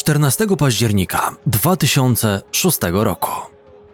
14 0.00 0.46
października 0.58 1.36
2006 1.46 2.78
roku 2.92 3.30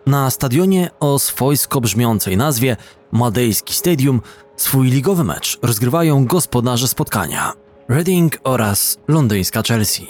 na 0.07 0.31
stadionie 0.31 0.91
o 1.01 1.19
swojsko 1.19 1.81
brzmiącej 1.81 2.37
nazwie 2.37 2.77
Madejski 3.13 3.75
Stadium 3.75 4.21
swój 4.57 4.91
ligowy 4.91 5.25
mecz 5.25 5.59
rozgrywają 5.63 6.27
gospodarze 6.27 6.89
spotkania 6.89 7.53
Reading 7.89 8.39
oraz 8.45 8.99
londyńska 9.09 9.63
Chelsea. 9.63 10.07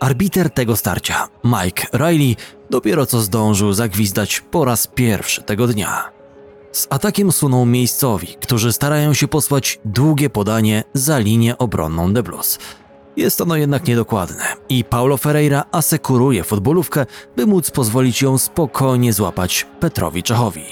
Arbiter 0.00 0.50
tego 0.50 0.76
starcia, 0.76 1.28
Mike 1.44 1.86
Riley, 1.92 2.36
dopiero 2.70 3.06
co 3.06 3.20
zdążył 3.20 3.72
zagwizdać 3.72 4.40
po 4.40 4.64
raz 4.64 4.86
pierwszy 4.86 5.42
tego 5.42 5.66
dnia. 5.66 6.12
Z 6.72 6.86
atakiem 6.90 7.32
suną 7.32 7.66
miejscowi, 7.66 8.26
którzy 8.40 8.72
starają 8.72 9.14
się 9.14 9.28
posłać 9.28 9.80
długie 9.84 10.30
podanie 10.30 10.84
za 10.94 11.18
linię 11.18 11.58
obronną 11.58 12.14
The 12.14 12.22
Blues. 12.22 12.58
Jest 13.16 13.40
ono 13.40 13.56
jednak 13.56 13.86
niedokładne 13.86 14.44
i 14.68 14.84
Paulo 14.84 15.16
Ferreira 15.16 15.64
asekuruje 15.72 16.44
futbolówkę, 16.44 17.06
by 17.36 17.46
móc 17.46 17.70
pozwolić 17.70 18.22
ją 18.22 18.38
spokojnie 18.38 19.12
złapać 19.12 19.66
Petrowi 19.80 20.22
Czechowi. 20.22 20.64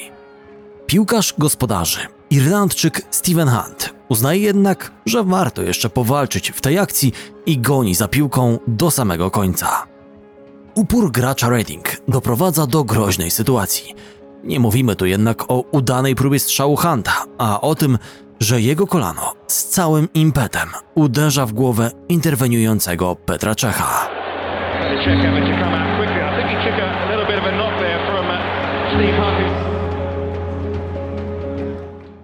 Piłkarz 0.86 1.34
gospodarzy, 1.38 2.00
Irlandczyk 2.30 3.02
Steven 3.10 3.48
Hunt, 3.48 3.94
uznaje 4.08 4.40
jednak, 4.40 4.92
że 5.06 5.24
warto 5.24 5.62
jeszcze 5.62 5.90
powalczyć 5.90 6.50
w 6.50 6.60
tej 6.60 6.78
akcji 6.78 7.12
i 7.46 7.58
goni 7.58 7.94
za 7.94 8.08
piłką 8.08 8.58
do 8.68 8.90
samego 8.90 9.30
końca. 9.30 9.86
Upór 10.74 11.12
gracza 11.12 11.48
Reading 11.48 11.84
doprowadza 12.08 12.66
do 12.66 12.84
groźnej 12.84 13.30
sytuacji. 13.30 13.94
Nie 14.44 14.60
mówimy 14.60 14.96
tu 14.96 15.06
jednak 15.06 15.50
o 15.50 15.64
udanej 15.70 16.14
próbie 16.14 16.38
strzału 16.38 16.76
Hunta, 16.76 17.24
a 17.38 17.60
o 17.60 17.74
tym, 17.74 17.98
że 18.44 18.60
jego 18.60 18.86
kolano 18.86 19.34
z 19.46 19.64
całym 19.64 20.08
impetem 20.14 20.68
uderza 20.94 21.46
w 21.46 21.52
głowę 21.52 21.90
interweniującego 22.08 23.16
Petra 23.16 23.54
Czecha. 23.54 24.08
Uh. 24.08 24.14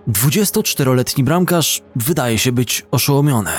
24-letni 0.08 1.24
bramkarz 1.24 1.82
wydaje 1.96 2.38
się 2.38 2.52
być 2.52 2.86
oszołomiony. 2.90 3.50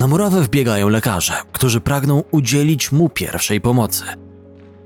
Na 0.00 0.06
murawę 0.06 0.42
wbiegają 0.42 0.88
lekarze, 0.88 1.32
którzy 1.52 1.80
pragną 1.80 2.22
udzielić 2.30 2.92
mu 2.92 3.08
pierwszej 3.08 3.60
pomocy. 3.60 4.04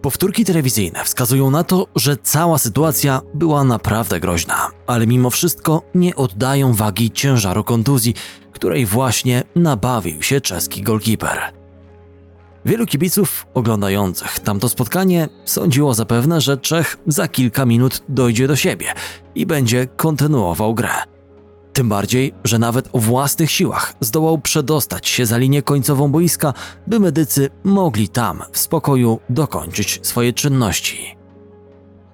Powtórki 0.02 0.44
telewizyjne 0.44 1.04
wskazują 1.04 1.50
na 1.50 1.64
to, 1.64 1.86
że 1.96 2.16
cała 2.16 2.58
sytuacja 2.58 3.20
była 3.34 3.64
naprawdę 3.64 4.20
groźna, 4.20 4.68
ale 4.86 5.06
mimo 5.06 5.30
wszystko 5.30 5.82
nie 5.94 6.16
oddają 6.16 6.72
wagi 6.72 7.10
ciężaru 7.10 7.64
kontuzji, 7.64 8.14
której 8.52 8.86
właśnie 8.86 9.42
nabawił 9.56 10.22
się 10.22 10.40
czeski 10.40 10.82
golkiper. 10.82 11.38
Wielu 12.64 12.86
kibiców 12.86 13.46
oglądających 13.54 14.40
tamto 14.40 14.68
spotkanie 14.68 15.28
sądziło 15.44 15.94
zapewne, 15.94 16.40
że 16.40 16.56
Czech 16.56 16.96
za 17.06 17.28
kilka 17.28 17.66
minut 17.66 18.02
dojdzie 18.08 18.48
do 18.48 18.56
siebie 18.56 18.86
i 19.34 19.46
będzie 19.46 19.86
kontynuował 19.86 20.74
grę. 20.74 21.11
Tym 21.72 21.88
bardziej, 21.88 22.34
że 22.44 22.58
nawet 22.58 22.88
o 22.92 22.98
własnych 22.98 23.50
siłach 23.50 23.94
zdołał 24.00 24.38
przedostać 24.38 25.08
się 25.08 25.26
za 25.26 25.38
linię 25.38 25.62
końcową 25.62 26.12
boiska, 26.12 26.54
by 26.86 27.00
medycy 27.00 27.50
mogli 27.64 28.08
tam 28.08 28.42
w 28.52 28.58
spokoju 28.58 29.20
dokończyć 29.30 30.00
swoje 30.02 30.32
czynności. 30.32 31.16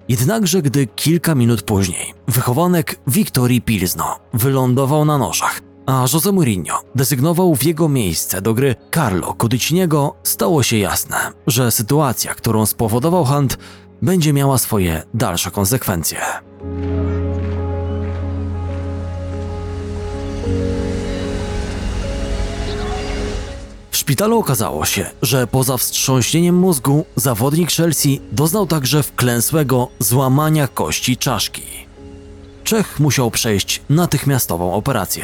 Jednakże 0.09 0.61
gdy 0.61 0.87
kilka 0.87 1.35
minut 1.35 1.61
później 1.61 2.13
wychowanek 2.27 2.99
Wiktorii 3.07 3.61
Pilzno 3.61 4.19
wylądował 4.33 5.05
na 5.05 5.17
nożach, 5.17 5.61
a 5.85 6.05
Jose 6.13 6.31
Mourinho 6.31 6.81
desygnował 6.95 7.55
w 7.55 7.63
jego 7.63 7.89
miejsce 7.89 8.41
do 8.41 8.53
gry 8.53 8.75
Carlo 8.95 9.35
Cudiciniego, 9.41 10.15
stało 10.23 10.63
się 10.63 10.77
jasne, 10.77 11.17
że 11.47 11.71
sytuacja, 11.71 12.35
którą 12.35 12.65
spowodował 12.65 13.25
Hunt, 13.25 13.57
będzie 14.01 14.33
miała 14.33 14.57
swoje 14.57 15.03
dalsze 15.13 15.51
konsekwencje. 15.51 16.19
Szpitalu 24.09 24.39
okazało 24.39 24.85
się, 24.85 25.05
że 25.21 25.47
poza 25.47 25.77
wstrząśnieniem 25.77 26.55
mózgu 26.55 27.05
zawodnik 27.15 27.71
Chelsea 27.71 28.21
doznał 28.31 28.67
także 28.67 29.03
wklęsłego 29.03 29.87
złamania 29.99 30.67
kości 30.67 31.17
czaszki. 31.17 31.61
Czech 32.63 32.99
musiał 32.99 33.31
przejść 33.31 33.81
natychmiastową 33.89 34.73
operację. 34.73 35.23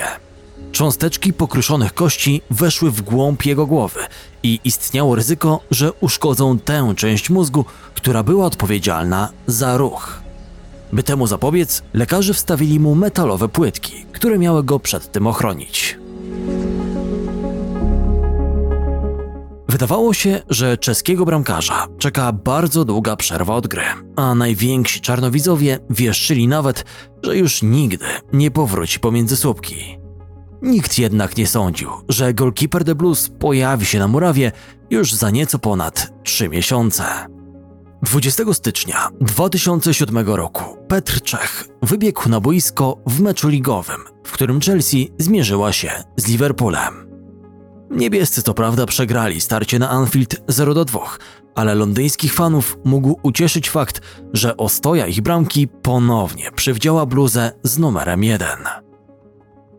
Cząsteczki 0.71 1.33
pokruszonych 1.33 1.93
kości 1.93 2.41
weszły 2.49 2.91
w 2.91 3.01
głąb 3.01 3.45
jego 3.45 3.65
głowy 3.65 3.99
i 4.43 4.59
istniało 4.63 5.15
ryzyko, 5.15 5.59
że 5.71 5.93
uszkodzą 5.93 6.59
tę 6.59 6.93
część 6.97 7.29
mózgu, 7.29 7.65
która 7.93 8.23
była 8.23 8.45
odpowiedzialna 8.45 9.29
za 9.47 9.77
ruch. 9.77 10.19
By 10.93 11.03
temu 11.03 11.27
zapobiec, 11.27 11.83
lekarze 11.93 12.33
wstawili 12.33 12.79
mu 12.79 12.95
metalowe 12.95 13.49
płytki, 13.49 14.05
które 14.11 14.39
miały 14.39 14.63
go 14.63 14.79
przed 14.79 15.11
tym 15.11 15.27
ochronić. 15.27 15.97
Wydawało 19.75 20.13
się, 20.13 20.41
że 20.49 20.77
czeskiego 20.77 21.25
bramkarza 21.25 21.87
czeka 21.97 22.31
bardzo 22.31 22.85
długa 22.85 23.15
przerwa 23.15 23.55
od 23.55 23.67
gry, 23.67 23.83
a 24.15 24.35
najwięksi 24.35 25.01
czarnowidzowie 25.01 25.79
wieszczyli 25.89 26.47
nawet, 26.47 26.85
że 27.23 27.37
już 27.37 27.61
nigdy 27.61 28.05
nie 28.33 28.51
powróci 28.51 28.99
pomiędzy 28.99 29.37
słupki. 29.37 29.99
Nikt 30.61 30.97
jednak 30.97 31.37
nie 31.37 31.47
sądził, 31.47 31.89
że 32.09 32.33
golkiper 32.33 32.83
The 32.83 32.95
Blues 32.95 33.29
pojawi 33.39 33.85
się 33.85 33.99
na 33.99 34.07
murawie 34.07 34.51
już 34.89 35.13
za 35.13 35.29
nieco 35.29 35.59
ponad 35.59 36.13
3 36.23 36.49
miesiące. 36.49 37.03
20 38.03 38.53
stycznia 38.53 39.09
2007 39.21 40.27
roku 40.27 40.77
Petr 40.87 41.21
Czech 41.21 41.67
wybiegł 41.81 42.29
na 42.29 42.39
boisko 42.39 42.97
w 43.07 43.21
meczu 43.21 43.49
ligowym, 43.49 44.01
w 44.25 44.31
którym 44.31 44.61
Chelsea 44.61 45.11
zmierzyła 45.17 45.73
się 45.73 45.91
z 46.17 46.27
Liverpoolem. 46.27 47.14
Niebiescy 47.95 48.43
co 48.43 48.53
prawda 48.53 48.85
przegrali 48.85 49.41
starcie 49.41 49.79
na 49.79 49.89
Anfield 49.89 50.35
0 50.47 50.73
do 50.73 50.85
2, 50.85 50.99
ale 51.55 51.75
londyńskich 51.75 52.33
fanów 52.33 52.77
mógł 52.83 53.19
ucieszyć 53.23 53.69
fakt, 53.69 54.01
że 54.33 54.57
ostoja 54.57 55.07
ich 55.07 55.21
bramki 55.21 55.67
ponownie 55.67 56.51
przywdziała 56.55 57.05
bluzę 57.05 57.51
z 57.63 57.77
numerem 57.77 58.23
1. 58.23 58.47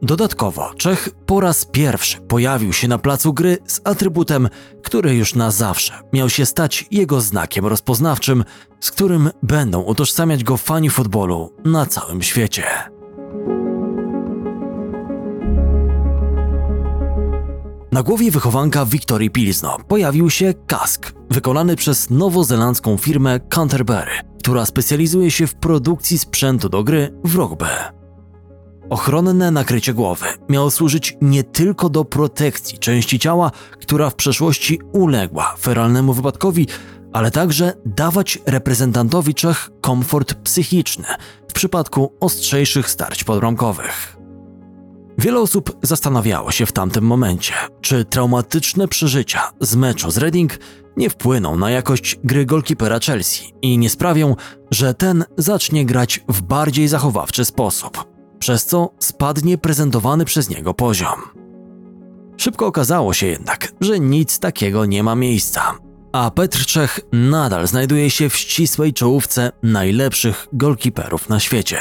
Dodatkowo 0.03 0.75
Czech 0.77 1.09
po 1.27 1.41
raz 1.41 1.65
pierwszy 1.65 2.21
pojawił 2.21 2.73
się 2.73 2.89
na 2.89 2.99
placu 2.99 3.33
gry 3.33 3.59
z 3.67 3.81
atrybutem, 3.85 4.49
który 4.83 5.15
już 5.15 5.35
na 5.35 5.51
zawsze 5.51 5.95
miał 6.13 6.31
się 6.31 6.47
stać 6.47 6.85
jego 6.91 7.21
znakiem 7.21 7.67
rozpoznawczym, 7.67 8.45
z 8.81 8.91
którym 8.91 9.31
będą 9.43 9.83
utożsamiać 9.83 10.45
go 10.45 10.57
fani 10.57 10.91
futbolu 10.91 11.53
na 11.65 11.87
całym 11.87 12.23
świecie. 12.23 12.65
Na 17.93 18.03
głowie 18.03 18.31
wychowanka 18.31 18.87
Wiktorii 18.87 19.31
Pilzno 19.31 19.77
pojawił 19.89 20.31
się 20.31 20.55
kask, 20.67 21.13
wykonany 21.31 21.77
przez 21.77 22.11
nowozelandzką 22.11 22.97
firmę 22.97 23.41
Canterbury, 23.41 24.11
która 24.39 24.67
specjalizuje 24.67 25.31
się 25.31 25.47
w 25.47 25.55
produkcji 25.55 26.19
sprzętu 26.19 26.69
do 26.69 26.85
gry 26.85 27.15
w 27.25 27.35
rugby. 27.35 27.67
Ochronne 28.91 29.51
nakrycie 29.51 29.95
głowy 29.95 30.27
miało 30.49 30.71
służyć 30.71 31.17
nie 31.21 31.45
tylko 31.45 31.89
do 31.89 32.05
protekcji 32.05 32.79
części 32.79 33.19
ciała, 33.19 33.51
która 33.81 34.11
w 34.11 34.15
przeszłości 34.15 34.81
uległa 34.93 35.55
feralnemu 35.59 36.13
wypadkowi, 36.13 36.67
ale 37.13 37.31
także 37.31 37.73
dawać 37.87 38.39
reprezentantowi 38.47 39.35
Czech 39.35 39.71
komfort 39.81 40.35
psychiczny 40.35 41.07
w 41.49 41.53
przypadku 41.53 42.13
ostrzejszych 42.21 42.91
starć 42.91 43.25
podbramkowych. 43.25 44.16
Wiele 45.19 45.41
osób 45.41 45.79
zastanawiało 45.83 46.51
się 46.51 46.67
w 46.67 46.73
tamtym 46.73 47.05
momencie, 47.05 47.55
czy 47.81 48.05
traumatyczne 48.05 48.89
przeżycia 48.89 49.51
z 49.61 49.77
meczu 49.77 50.11
z 50.11 50.19
Reading 50.19 50.53
nie 50.97 51.11
wpłyną 51.11 51.57
na 51.57 51.71
jakość 51.71 52.19
gry 52.25 52.47
golkipera 52.47 52.99
Chelsea 53.01 53.53
i 53.63 53.79
nie 53.79 53.91
sprawią, 53.91 54.37
że 54.71 54.95
ten 54.95 55.25
zacznie 55.37 55.87
grać 55.87 56.21
w 56.29 56.43
bardziej 56.43 56.89
zachowawczy 56.89 57.45
sposób, 57.45 58.05
przez 58.39 58.67
co 58.67 58.91
spadnie 58.99 59.59
prezentowany 59.59 60.25
przez 60.25 60.51
niego 60.51 60.75
poziom. 60.75 61.23
Szybko 62.37 62.67
okazało 62.67 63.13
się 63.13 63.27
jednak, 63.27 63.73
że 63.81 64.01
nic 64.01 64.39
takiego 64.39 64.87
nie 64.87 65.03
ma 65.03 65.15
miejsca, 65.15 65.79
a 66.13 66.31
Petr 66.31 66.67
Czech 66.67 67.01
nadal 67.13 67.67
znajduje 67.67 68.11
się 68.11 68.29
w 68.29 68.37
ścisłej 68.37 68.93
czołówce 68.93 69.53
najlepszych 69.63 70.47
golkiperów 70.53 71.29
na 71.29 71.41
świecie. 71.41 71.79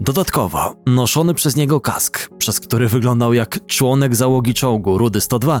Dodatkowo 0.00 0.74
noszony 0.86 1.34
przez 1.34 1.56
niego 1.56 1.80
kask, 1.80 2.28
przez 2.38 2.60
który 2.60 2.88
wyglądał 2.88 3.34
jak 3.34 3.66
członek 3.66 4.16
załogi 4.16 4.54
czołgu 4.54 4.98
Rudy 4.98 5.20
102, 5.20 5.60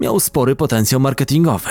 miał 0.00 0.20
spory 0.20 0.56
potencjał 0.56 1.00
marketingowy. 1.00 1.70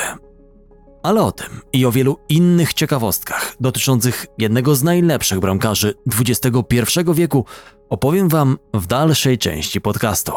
Ale 1.04 1.22
o 1.22 1.32
tym 1.32 1.62
i 1.74 1.86
o 1.86 1.92
wielu 1.92 2.18
innych 2.30 2.74
ciekawostkach 2.74 3.56
dotyczących 3.60 4.26
jednego 4.38 4.76
z 4.76 4.84
najlepszych 4.84 5.40
bramkarzy 5.40 5.94
XXI 6.20 7.00
wieku 7.14 7.46
opowiem 7.90 8.30
Wam 8.30 8.58
w 8.74 8.88
dalszej 8.88 9.38
części 9.38 9.82
podcastu. 9.82 10.32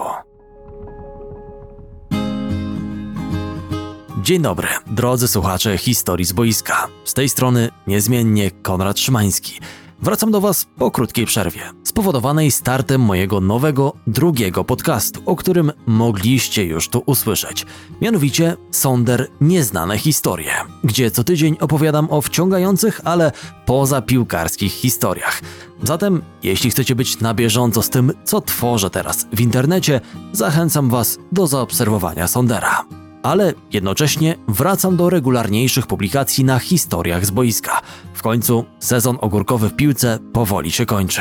Dzień 4.23 4.43
dobry, 4.43 4.69
drodzy 4.87 5.29
słuchacze 5.29 5.79
historii 5.79 6.27
z 6.27 6.32
boiska. 6.32 6.88
Z 7.05 7.15
tej 7.15 7.29
strony 7.29 7.69
niezmiennie 7.87 8.50
Konrad 8.50 8.99
Szymański. 8.99 9.61
Wracam 10.02 10.31
do 10.31 10.41
Was 10.41 10.67
po 10.79 10.91
krótkiej 10.91 11.26
przerwie, 11.26 11.61
spowodowanej 11.85 12.50
startem 12.50 13.00
mojego 13.00 13.41
nowego, 13.41 13.93
drugiego 14.06 14.64
podcastu, 14.64 15.20
o 15.26 15.37
którym 15.37 15.73
mogliście 15.87 16.64
już 16.64 16.88
tu 16.88 17.02
usłyszeć. 17.06 17.67
Mianowicie 18.00 18.56
Sonder 18.70 19.29
Nieznane 19.41 19.99
Historie, 19.99 20.52
gdzie 20.85 21.11
co 21.11 21.25
tydzień 21.25 21.56
opowiadam 21.61 22.11
o 22.11 22.20
wciągających, 22.20 23.00
ale 23.05 23.32
poza 23.67 24.02
piłkarskich 24.02 24.73
historiach. 24.73 25.41
Zatem, 25.82 26.23
jeśli 26.43 26.70
chcecie 26.70 26.94
być 26.94 27.20
na 27.20 27.35
bieżąco 27.35 27.82
z 27.82 27.91
tym, 27.91 28.12
co 28.25 28.41
tworzę 28.41 28.91
teraz 28.91 29.26
w 29.32 29.41
internecie, 29.41 30.00
zachęcam 30.32 30.91
Was 30.91 31.19
do 31.32 31.46
zaobserwowania 31.46 32.29
Sondera 32.29 32.85
ale 33.22 33.55
jednocześnie 33.72 34.37
wracam 34.49 34.96
do 34.96 35.11
regularniejszych 35.11 35.87
publikacji 35.87 36.44
na 36.44 36.58
historiach 36.58 37.26
z 37.26 37.31
boiska. 37.31 37.81
W 38.14 38.22
końcu 38.22 38.64
sezon 38.78 39.19
ogórkowy 39.20 39.69
w 39.69 39.76
piłce 39.76 40.19
powoli 40.32 40.72
się 40.72 40.87
kończy. 40.87 41.20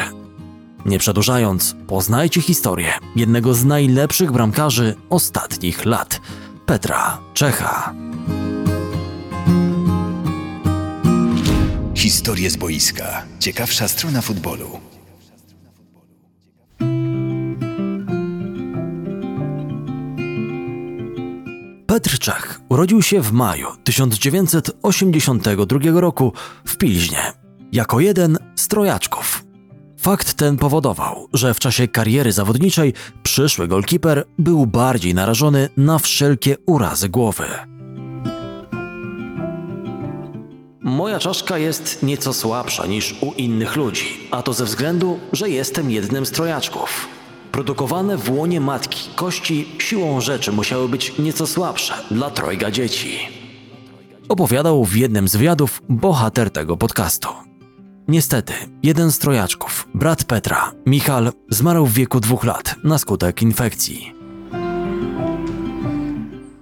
Nie 0.85 0.99
przedłużając, 0.99 1.75
poznajcie 1.87 2.41
historię 2.41 2.93
jednego 3.15 3.53
z 3.53 3.65
najlepszych 3.65 4.31
bramkarzy 4.31 4.95
ostatnich 5.09 5.85
lat 5.85 6.21
Petra 6.65 7.17
Czecha. 7.33 7.93
Historie 11.95 12.49
z 12.49 12.55
boiska. 12.55 13.23
Ciekawsza 13.39 13.87
strona 13.87 14.21
futbolu. 14.21 14.88
Czech 22.19 22.61
urodził 22.69 23.01
się 23.01 23.21
w 23.21 23.31
maju 23.31 23.67
1982 23.83 25.79
roku 25.99 26.33
w 26.65 26.77
Pilźnie 26.77 27.33
jako 27.71 27.99
jeden 27.99 28.37
z 28.55 28.67
trojaczków. 28.67 29.43
Fakt 29.97 30.33
ten 30.33 30.57
powodował, 30.57 31.27
że 31.33 31.53
w 31.53 31.59
czasie 31.59 31.87
kariery 31.87 32.31
zawodniczej 32.31 32.93
przyszły 33.23 33.67
golkiper 33.67 34.25
był 34.37 34.65
bardziej 34.65 35.13
narażony 35.13 35.69
na 35.77 35.99
wszelkie 35.99 36.55
urazy 36.65 37.09
głowy. 37.09 37.45
Moja 40.81 41.19
czaszka 41.19 41.57
jest 41.57 42.03
nieco 42.03 42.33
słabsza 42.33 42.85
niż 42.85 43.15
u 43.21 43.33
innych 43.33 43.75
ludzi, 43.75 44.05
a 44.31 44.41
to 44.41 44.53
ze 44.53 44.65
względu, 44.65 45.19
że 45.33 45.49
jestem 45.49 45.91
jednym 45.91 46.25
z 46.25 46.31
trojaczków. 46.31 47.18
Produkowane 47.51 48.17
w 48.17 48.31
łonie 48.31 48.61
matki 48.61 49.09
kości 49.15 49.67
siłą 49.79 50.21
rzeczy 50.21 50.51
musiały 50.51 50.89
być 50.89 51.17
nieco 51.19 51.47
słabsze 51.47 51.93
dla 52.11 52.29
trojga 52.29 52.71
dzieci. 52.71 53.19
Opowiadał 54.29 54.85
w 54.85 54.95
jednym 54.95 55.27
z 55.27 55.35
wywiadów 55.35 55.81
bohater 55.89 56.51
tego 56.51 56.77
podcastu. 56.77 57.29
Niestety, 58.07 58.53
jeden 58.83 59.11
z 59.11 59.19
trojaczków, 59.19 59.87
brat 59.93 60.23
Petra, 60.23 60.71
Michal, 60.85 61.31
zmarł 61.49 61.85
w 61.85 61.93
wieku 61.93 62.19
dwóch 62.19 62.43
lat 62.43 62.75
na 62.83 62.97
skutek 62.97 63.41
infekcji. 63.41 64.13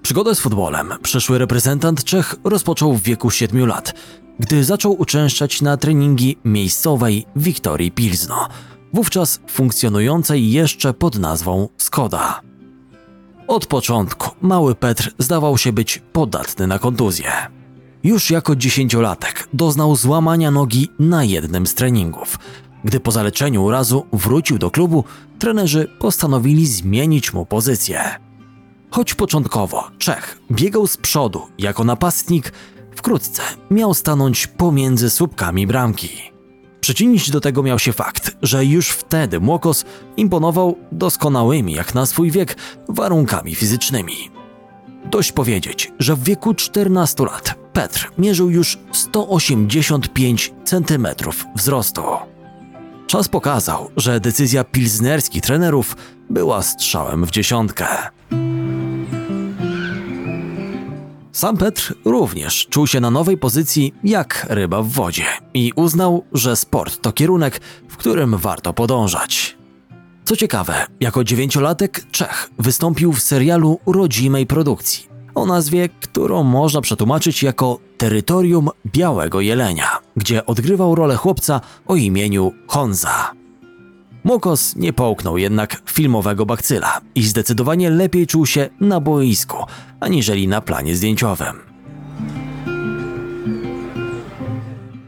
Przygodę 0.01 0.35
z 0.35 0.39
futbolem 0.39 0.93
przyszły 1.01 1.37
reprezentant 1.37 2.03
Czech 2.03 2.35
rozpoczął 2.43 2.93
w 2.93 3.01
wieku 3.01 3.31
7 3.31 3.65
lat, 3.65 3.93
gdy 4.39 4.63
zaczął 4.63 5.01
uczęszczać 5.01 5.61
na 5.61 5.77
treningi 5.77 6.37
miejscowej 6.45 7.25
Wiktorii 7.35 7.91
Pilzno, 7.91 8.47
wówczas 8.97 9.39
funkcjonującej 9.47 10.51
jeszcze 10.51 10.93
pod 10.93 11.19
nazwą 11.19 11.69
Skoda. 11.77 12.41
Od 13.47 13.65
początku 13.65 14.29
mały 14.41 14.75
Petr 14.75 15.11
zdawał 15.19 15.57
się 15.57 15.73
być 15.73 16.01
podatny 16.13 16.67
na 16.67 16.79
kontuzję. 16.79 17.31
Już 18.03 18.31
jako 18.31 18.55
dziesięciolatek 18.55 19.49
doznał 19.53 19.95
złamania 19.95 20.51
nogi 20.51 20.89
na 20.99 21.23
jednym 21.23 21.67
z 21.67 21.73
treningów. 21.73 22.39
Gdy 22.83 22.99
po 22.99 23.11
zaleczeniu 23.11 23.63
urazu 23.63 24.05
wrócił 24.13 24.57
do 24.57 24.71
klubu, 24.71 25.03
trenerzy 25.39 25.87
postanowili 25.99 26.67
zmienić 26.67 27.33
mu 27.33 27.45
pozycję. 27.45 28.01
Choć 28.91 29.13
początkowo 29.13 29.83
Czech 29.97 30.39
biegał 30.51 30.87
z 30.87 30.97
przodu 30.97 31.41
jako 31.57 31.83
napastnik, 31.83 32.53
wkrótce 32.95 33.41
miał 33.71 33.93
stanąć 33.93 34.47
pomiędzy 34.47 35.09
słupkami 35.09 35.67
bramki. 35.67 36.36
Przyczynić 36.87 37.31
do 37.31 37.41
tego 37.41 37.63
miał 37.63 37.79
się 37.79 37.93
fakt, 37.93 38.37
że 38.41 38.65
już 38.65 38.89
wtedy 38.89 39.39
Młokos 39.39 39.85
imponował 40.17 40.77
doskonałymi 40.91 41.73
jak 41.73 41.95
na 41.95 42.05
swój 42.05 42.31
wiek 42.31 42.57
warunkami 42.89 43.55
fizycznymi. 43.55 44.31
Dość 45.05 45.31
powiedzieć, 45.31 45.91
że 45.99 46.15
w 46.15 46.23
wieku 46.23 46.53
14 46.53 47.23
lat 47.23 47.55
Petr 47.73 48.11
mierzył 48.17 48.49
już 48.49 48.79
185 48.91 50.53
cm 50.65 51.07
wzrostu. 51.55 52.03
Czas 53.07 53.27
pokazał, 53.27 53.89
że 53.97 54.19
decyzja 54.19 54.63
pilznerskich 54.63 55.41
trenerów 55.41 55.95
była 56.29 56.61
strzałem 56.61 57.25
w 57.25 57.31
dziesiątkę. 57.31 57.87
Sam 61.37 61.57
Petr 61.57 61.93
również 62.05 62.67
czuł 62.69 62.87
się 62.87 62.99
na 62.99 63.11
nowej 63.11 63.37
pozycji 63.37 63.93
jak 64.03 64.45
ryba 64.49 64.81
w 64.81 64.87
wodzie 64.87 65.25
i 65.53 65.71
uznał, 65.75 66.23
że 66.33 66.55
sport 66.55 67.01
to 67.01 67.11
kierunek, 67.11 67.61
w 67.87 67.97
którym 67.97 68.37
warto 68.37 68.73
podążać. 68.73 69.57
Co 70.25 70.35
ciekawe, 70.35 70.85
jako 70.99 71.23
dziewięciolatek 71.23 72.05
Czech 72.11 72.49
wystąpił 72.59 73.13
w 73.13 73.21
serialu 73.21 73.79
rodzimej 73.85 74.45
produkcji 74.45 75.07
o 75.35 75.45
nazwie, 75.45 75.89
którą 75.89 76.43
można 76.43 76.81
przetłumaczyć 76.81 77.43
jako 77.43 77.79
Terytorium 77.97 78.69
Białego 78.85 79.41
Jelenia, 79.41 79.99
gdzie 80.15 80.45
odgrywał 80.45 80.95
rolę 80.95 81.15
chłopca 81.15 81.61
o 81.87 81.95
imieniu 81.95 82.51
Honza. 82.67 83.31
Mokos 84.23 84.75
nie 84.75 84.93
połknął 84.93 85.37
jednak 85.37 85.81
filmowego 85.85 86.45
bakcyla 86.45 87.01
i 87.15 87.23
zdecydowanie 87.23 87.89
lepiej 87.89 88.27
czuł 88.27 88.45
się 88.45 88.69
na 88.79 88.99
boisku, 88.99 89.57
aniżeli 89.99 90.47
na 90.47 90.61
planie 90.61 90.95
zdjęciowym. 90.95 91.67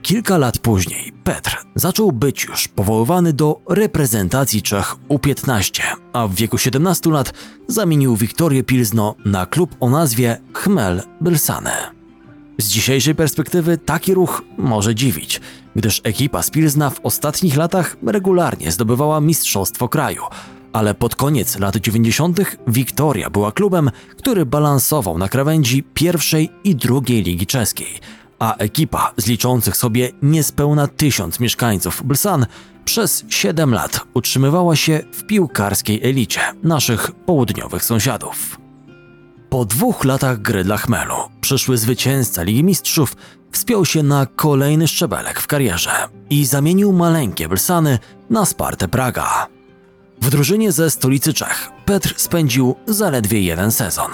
Kilka 0.02 0.38
lat 0.38 0.58
później 0.60 1.14
Petr 1.24 1.58
zaczął 1.76 2.12
być 2.12 2.46
już 2.46 2.68
powoływany 2.68 3.34
do 3.34 3.62
reprezentacji 3.70 4.62
Czech 4.62 4.96
U15, 5.10 5.84
a 6.14 6.28
w 6.28 6.36
wieku 6.36 6.58
17 6.58 7.10
lat 7.10 7.34
zamienił 7.68 8.16
Wiktorię 8.16 8.64
Pilzno 8.64 9.16
na 9.26 9.46
klub 9.46 9.76
o 9.80 9.90
nazwie 9.90 10.38
Chmel 10.54 11.04
Bylsane. 11.22 11.92
Z 12.58 12.68
dzisiejszej 12.68 13.16
perspektywy 13.16 13.78
taki 13.78 14.14
ruch 14.14 14.44
może 14.58 14.96
dziwić, 14.96 15.42
gdyż 15.76 16.02
ekipa 16.04 16.44
z 16.44 16.50
Pilzna 16.50 16.90
w 16.90 17.00
ostatnich 17.04 17.58
latach 17.58 17.98
regularnie 18.06 18.72
zdobywała 18.72 19.22
mistrzostwo 19.22 19.90
kraju, 19.90 20.24
ale 20.74 20.94
pod 20.94 21.16
koniec 21.16 21.60
lat 21.60 21.76
90. 21.76 22.40
Wiktoria 22.68 23.30
była 23.30 23.52
klubem, 23.52 23.92
który 24.18 24.46
balansował 24.46 25.18
na 25.18 25.30
krawędzi 25.30 25.84
pierwszej 25.84 26.50
i 26.64 26.76
drugiej 26.76 27.24
ligi 27.24 27.48
czeskiej, 27.48 28.00
a 28.40 28.56
ekipa 28.56 29.14
z 29.18 29.28
liczących 29.28 29.78
sobie 29.78 30.10
niespełna 30.22 30.88
tysiąc 30.88 31.40
mieszkańców 31.40 32.04
Blsan 32.06 32.46
przez 32.86 33.26
7 33.30 33.74
lat 33.74 34.00
utrzymywała 34.14 34.76
się 34.76 35.00
w 35.14 35.24
piłkarskiej 35.24 36.04
elicie 36.04 36.42
naszych 36.64 37.12
południowych 37.12 37.84
sąsiadów. 37.84 38.60
Po 39.50 39.66
dwóch 39.66 40.06
latach 40.06 40.42
gry 40.42 40.64
dla 40.64 40.78
Chmelu 40.78 41.16
przyszły 41.42 41.78
zwycięzca 41.78 42.44
Ligi 42.44 42.64
Mistrzów 42.64 43.16
wspiął 43.52 43.86
się 43.86 44.04
na 44.04 44.26
kolejny 44.26 44.88
szczebelek 44.88 45.40
w 45.40 45.48
karierze 45.48 45.92
i 46.30 46.46
zamienił 46.46 46.94
maleńkie 46.94 47.50
Blsany 47.50 48.00
na 48.30 48.46
Spartę 48.46 48.88
Praga. 48.88 49.59
W 50.22 50.30
drużynie 50.30 50.72
ze 50.72 50.90
stolicy 50.90 51.34
Czech 51.34 51.70
Petr 51.86 52.14
spędził 52.18 52.76
zaledwie 52.88 53.42
jeden 53.42 53.72
sezon, 53.72 54.12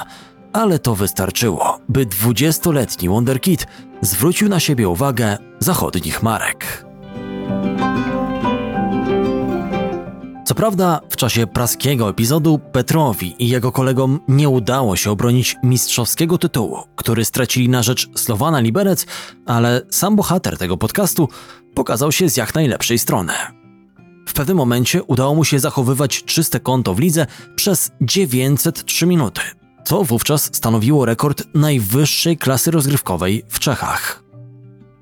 ale 0.53 0.79
to 0.79 0.95
wystarczyło, 0.95 1.79
by 1.89 2.05
20-letni 2.05 3.09
Wonderkid 3.09 3.67
zwrócił 4.01 4.50
na 4.50 4.59
siebie 4.59 4.89
uwagę 4.89 5.38
zachodnich 5.59 6.24
marek. 6.24 6.85
Co 10.45 10.55
prawda, 10.55 11.01
w 11.09 11.15
czasie 11.15 11.47
praskiego 11.47 12.09
epizodu 12.09 12.59
Petrowi 12.71 13.35
i 13.39 13.50
jego 13.50 13.71
kolegom 13.71 14.19
nie 14.27 14.50
udało 14.50 14.95
się 14.95 15.12
obronić 15.12 15.55
mistrzowskiego 15.63 16.38
tytułu, 16.38 16.79
który 16.95 17.25
stracili 17.25 17.69
na 17.69 17.83
rzecz 17.83 18.09
Slowana 18.15 18.59
Liberec, 18.59 19.05
ale 19.45 19.81
sam 19.89 20.15
bohater 20.15 20.57
tego 20.57 20.77
podcastu 20.77 21.29
pokazał 21.74 22.12
się 22.12 22.29
z 22.29 22.38
jak 22.38 22.55
najlepszej 22.55 23.00
strony. 23.00 23.33
W 24.25 24.34
pewnym 24.34 24.58
momencie 24.58 25.03
udało 25.03 25.36
mu 25.36 25.44
się 25.44 25.60
zachowywać 25.60 26.24
czyste 26.24 26.60
konto 26.60 26.94
w 26.94 27.00
lidze 27.00 27.27
przez 27.55 27.91
903 28.01 29.05
minuty, 29.05 29.41
co 29.86 30.03
wówczas 30.03 30.50
stanowiło 30.53 31.05
rekord 31.05 31.44
najwyższej 31.53 32.38
klasy 32.38 32.72
rozgrywkowej 32.72 33.44
w 33.50 33.60
Czechach. 33.60 34.24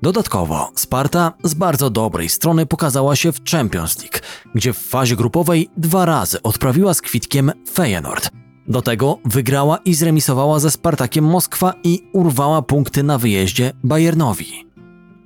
Dodatkowo 0.02 0.70
Sparta 0.74 1.32
z 1.44 1.54
bardzo 1.54 1.90
dobrej 1.90 2.28
strony 2.28 2.66
pokazała 2.66 3.16
się 3.16 3.32
w 3.32 3.44
Champions 3.50 3.98
League, 3.98 4.18
gdzie 4.54 4.72
w 4.72 4.78
fazie 4.78 5.16
grupowej 5.16 5.68
dwa 5.76 6.04
razy 6.04 6.42
odprawiła 6.42 6.94
z 6.94 7.00
kwitkiem 7.00 7.52
Feyenoord, 7.72 8.30
Do 8.68 8.82
tego 8.82 9.18
wygrała 9.24 9.76
i 9.76 9.94
zremisowała 9.94 10.58
ze 10.58 10.70
Spartakiem 10.70 11.24
Moskwa 11.24 11.74
i 11.84 12.02
urwała 12.12 12.62
punkty 12.62 13.02
na 13.02 13.18
wyjeździe 13.18 13.72
Bayernowi. 13.84 14.66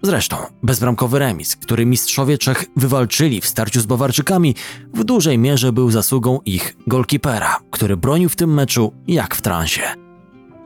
Zresztą 0.03 0.37
bezbramkowy 0.63 1.19
remis, 1.19 1.57
który 1.57 1.87
mistrzowie 1.87 2.39
Czech 2.39 2.65
wywalczyli 2.77 3.41
w 3.41 3.47
starciu 3.47 3.81
z 3.81 3.87
Bawarczykami, 3.87 4.55
w 4.95 5.05
dużej 5.05 5.39
mierze 5.39 5.73
był 5.73 5.91
zasługą 5.91 6.41
ich 6.45 6.77
golkipera, 6.87 7.57
który 7.71 7.97
bronił 7.97 8.29
w 8.29 8.37
tym 8.37 8.55
meczu 8.55 8.93
jak 9.09 9.35
w 9.35 9.43
transie. 9.43 9.83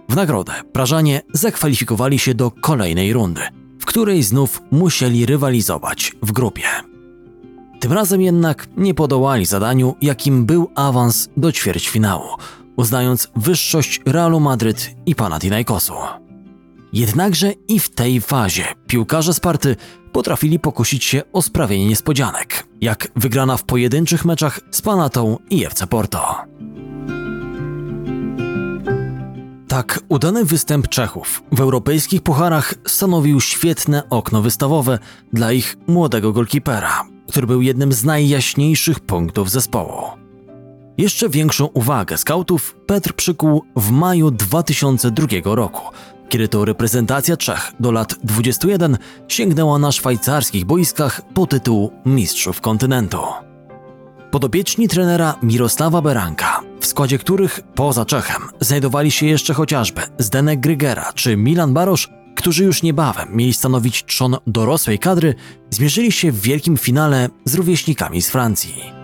W 0.09 0.17
nagrodę 0.17 0.53
Prażanie 0.73 1.23
zakwalifikowali 1.33 2.19
się 2.19 2.35
do 2.35 2.51
kolejnej 2.51 3.13
rundy, 3.13 3.43
w 3.81 3.85
której 3.85 4.23
znów 4.23 4.63
musieli 4.71 5.27
rywalizować 5.27 6.13
w 6.23 6.33
grupie. 6.33 6.65
Tym 7.81 7.93
razem 7.93 8.23
jednak 8.23 8.67
nie 8.77 8.95
podołali 8.95 9.47
zadaniu, 9.47 9.95
jakim 10.03 10.47
był 10.47 10.71
awans 10.75 11.29
do 11.37 11.53
ćwierćfinału, 11.53 12.29
uznając 12.77 13.29
wyższość 13.37 14.01
Realu 14.07 14.41
Madryt 14.41 14.91
i 15.07 15.15
Panathinaikosu. 15.15 15.95
Jednakże 16.93 17.53
i 17.69 17.81
w 17.81 17.91
tej 17.91 18.21
fazie 18.21 18.65
piłkarze 18.87 19.35
Sparty 19.35 19.77
potrafili 20.13 20.59
pokusić 20.59 21.05
się 21.05 21.23
o 21.33 21.43
sprawienie 21.43 21.87
niespodzianek, 21.87 22.67
jak 22.81 23.09
wygrana 23.17 23.57
w 23.57 23.65
pojedynczych 23.65 24.25
meczach 24.25 24.61
z 24.71 24.83
Panatą 24.83 25.39
i 25.51 25.65
FC 25.67 25.87
Porto. 25.87 26.37
Tak, 29.69 30.01
udany 30.09 30.45
występ 30.45 30.89
Czechów 30.89 31.43
w 31.53 31.61
europejskich 31.61 32.23
pucharach 32.23 32.75
stanowił 32.87 33.41
świetne 33.41 34.09
okno 34.11 34.43
wystawowe 34.43 34.99
dla 35.33 35.53
ich 35.53 35.77
młodego 35.87 36.33
golkipera, 36.33 37.05
który 37.29 37.47
był 37.47 37.63
jednym 37.63 37.93
z 37.93 38.05
najjaśniejszych 38.05 39.01
punktów 39.01 39.51
zespołu. 39.51 40.23
Jeszcze 40.99 41.29
większą 41.29 41.67
uwagę 41.67 42.19
skautów 42.19 42.77
Petr 42.87 43.13
przykuł 43.13 43.65
w 43.77 43.91
maju 43.91 44.31
2002 44.31 45.27
roku, 45.45 45.83
kiedy 46.33 46.49
to 46.49 46.65
reprezentacja 46.65 47.37
Czech 47.37 47.73
do 47.81 47.93
lat 47.93 48.15
21 48.25 48.99
sięgnęła 49.29 49.79
na 49.79 49.93
szwajcarskich 49.93 50.65
boiskach 50.65 51.23
po 51.35 51.47
tytuł 51.47 51.93
Mistrzów 52.07 52.61
Kontynentu. 52.61 53.19
Podopieczni 54.31 54.89
trenera 54.89 55.35
Mirosława 55.43 56.03
Beranka, 56.03 56.61
w 56.81 56.87
składzie 56.87 57.19
których 57.19 57.61
poza 57.75 58.05
Czechem 58.05 58.43
znajdowali 58.61 59.11
się 59.11 59.27
jeszcze 59.27 59.55
chociażby 59.55 60.01
Zdenek 60.19 60.61
Grygera 60.61 61.13
czy 61.15 61.37
Milan 61.37 61.75
Barosz, 61.75 62.11
którzy 62.37 62.65
już 62.65 62.83
niebawem 62.83 63.29
mieli 63.37 63.55
stanowić 63.55 64.05
trzon 64.05 64.37
dorosłej 64.47 64.99
kadry, 64.99 65.35
zmierzyli 65.71 66.13
się 66.13 66.33
w 66.33 66.41
wielkim 66.41 66.77
finale 66.77 67.29
z 67.45 67.55
rówieśnikami 67.55 68.23
z 68.23 68.31
Francji. 68.31 69.02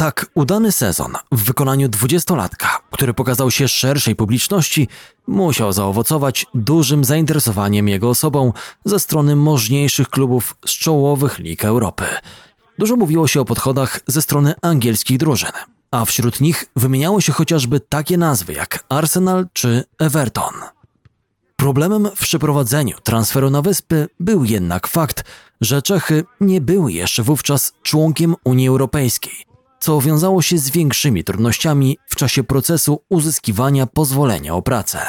Tak 0.00 0.26
udany 0.34 0.72
sezon 0.72 1.12
w 1.32 1.44
wykonaniu 1.44 1.88
dwudziestolatka, 1.88 2.78
który 2.90 3.14
pokazał 3.14 3.50
się 3.50 3.68
szerszej 3.68 4.16
publiczności, 4.16 4.88
musiał 5.26 5.72
zaowocować 5.72 6.46
dużym 6.54 7.04
zainteresowaniem 7.04 7.88
jego 7.88 8.08
osobą 8.08 8.52
ze 8.84 9.00
strony 9.00 9.36
możniejszych 9.36 10.08
klubów 10.08 10.56
z 10.66 10.70
czołowych 10.70 11.38
lig 11.38 11.64
Europy. 11.64 12.04
Dużo 12.78 12.96
mówiło 12.96 13.28
się 13.28 13.40
o 13.40 13.44
podchodach 13.44 14.00
ze 14.06 14.22
strony 14.22 14.54
angielskich 14.62 15.18
drużyn, 15.18 15.52
a 15.90 16.04
wśród 16.04 16.40
nich 16.40 16.64
wymieniało 16.76 17.20
się 17.20 17.32
chociażby 17.32 17.80
takie 17.80 18.18
nazwy 18.18 18.52
jak 18.52 18.84
Arsenal 18.88 19.46
czy 19.52 19.84
Everton. 19.98 20.54
Problemem 21.56 22.08
w 22.16 22.20
przeprowadzeniu 22.20 22.96
transferu 23.02 23.50
na 23.50 23.62
wyspy 23.62 24.08
był 24.20 24.44
jednak 24.44 24.86
fakt, 24.86 25.24
że 25.60 25.82
Czechy 25.82 26.24
nie 26.40 26.60
były 26.60 26.92
jeszcze 26.92 27.22
wówczas 27.22 27.72
członkiem 27.82 28.34
Unii 28.44 28.68
Europejskiej, 28.68 29.49
co 29.80 30.00
wiązało 30.00 30.42
się 30.42 30.58
z 30.58 30.70
większymi 30.70 31.24
trudnościami 31.24 31.98
w 32.06 32.16
czasie 32.16 32.44
procesu 32.44 33.02
uzyskiwania 33.08 33.86
pozwolenia 33.86 34.54
o 34.54 34.62
pracę. 34.62 35.00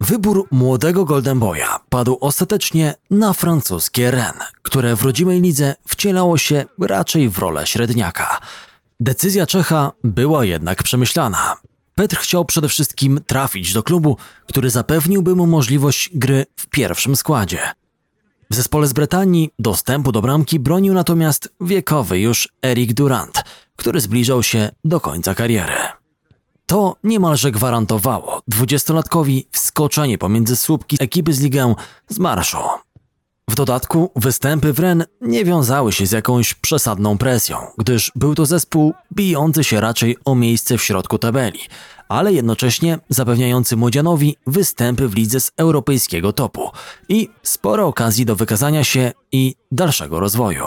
Wybór 0.00 0.48
młodego 0.50 1.04
Golden 1.04 1.38
Boya 1.38 1.80
padł 1.88 2.18
ostatecznie 2.20 2.94
na 3.10 3.32
francuskie 3.32 4.10
Rennes, 4.10 4.48
które 4.62 4.96
w 4.96 5.02
rodzimej 5.02 5.40
lidze 5.40 5.74
wcielało 5.88 6.38
się 6.38 6.64
raczej 6.80 7.28
w 7.28 7.38
rolę 7.38 7.66
średniaka. 7.66 8.40
Decyzja 9.00 9.46
Czecha 9.46 9.92
była 10.04 10.44
jednak 10.44 10.82
przemyślana. 10.82 11.56
Petr 11.94 12.16
chciał 12.16 12.44
przede 12.44 12.68
wszystkim 12.68 13.20
trafić 13.26 13.72
do 13.72 13.82
klubu, 13.82 14.16
który 14.46 14.70
zapewniłby 14.70 15.36
mu 15.36 15.46
możliwość 15.46 16.10
gry 16.14 16.46
w 16.56 16.66
pierwszym 16.66 17.16
składzie. 17.16 17.58
W 18.50 18.54
zespole 18.54 18.86
z 18.86 18.92
Brytanii 18.92 19.50
dostępu 19.58 20.12
do 20.12 20.22
bramki 20.22 20.60
bronił 20.60 20.94
natomiast 20.94 21.48
wiekowy 21.60 22.20
już 22.20 22.48
Eric 22.62 22.92
Durant, 22.92 23.44
który 23.76 24.00
zbliżał 24.00 24.42
się 24.42 24.70
do 24.84 25.00
końca 25.00 25.34
kariery. 25.34 25.74
To 26.66 26.96
niemalże 27.04 27.50
gwarantowało 27.50 28.42
dwudziestolatkowi 28.48 29.48
wskoczenie 29.50 30.18
pomiędzy 30.18 30.56
słupki 30.56 30.96
ekipy 31.00 31.32
z 31.32 31.40
ligę 31.40 31.74
z 32.08 32.18
marszu. 32.18 32.58
W 33.50 33.54
dodatku 33.54 34.10
występy 34.16 34.72
w 34.72 34.78
Ren 34.78 35.04
nie 35.20 35.44
wiązały 35.44 35.92
się 35.92 36.06
z 36.06 36.12
jakąś 36.12 36.54
przesadną 36.54 37.18
presją, 37.18 37.56
gdyż 37.78 38.12
był 38.14 38.34
to 38.34 38.46
zespół 38.46 38.94
bijący 39.12 39.64
się 39.64 39.80
raczej 39.80 40.16
o 40.24 40.34
miejsce 40.34 40.78
w 40.78 40.82
środku 40.82 41.18
tabeli, 41.18 41.60
ale 42.08 42.32
jednocześnie 42.32 42.98
zapewniający 43.08 43.76
młodzianowi 43.76 44.36
występy 44.46 45.08
w 45.08 45.14
lidze 45.14 45.40
z 45.40 45.52
europejskiego 45.56 46.32
topu 46.32 46.70
i 47.08 47.28
sporo 47.42 47.86
okazji 47.86 48.26
do 48.26 48.36
wykazania 48.36 48.84
się 48.84 49.12
i 49.32 49.54
dalszego 49.72 50.20
rozwoju. 50.20 50.66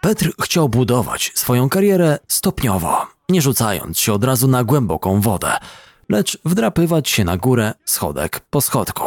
Petr 0.00 0.32
chciał 0.42 0.68
budować 0.68 1.32
swoją 1.34 1.68
karierę 1.68 2.18
stopniowo, 2.28 3.06
nie 3.28 3.42
rzucając 3.42 3.98
się 3.98 4.12
od 4.12 4.24
razu 4.24 4.48
na 4.48 4.64
głęboką 4.64 5.20
wodę, 5.20 5.56
lecz 6.08 6.38
wdrapywać 6.44 7.08
się 7.08 7.24
na 7.24 7.36
górę 7.36 7.74
schodek 7.84 8.40
po 8.50 8.60
schodku. 8.60 9.04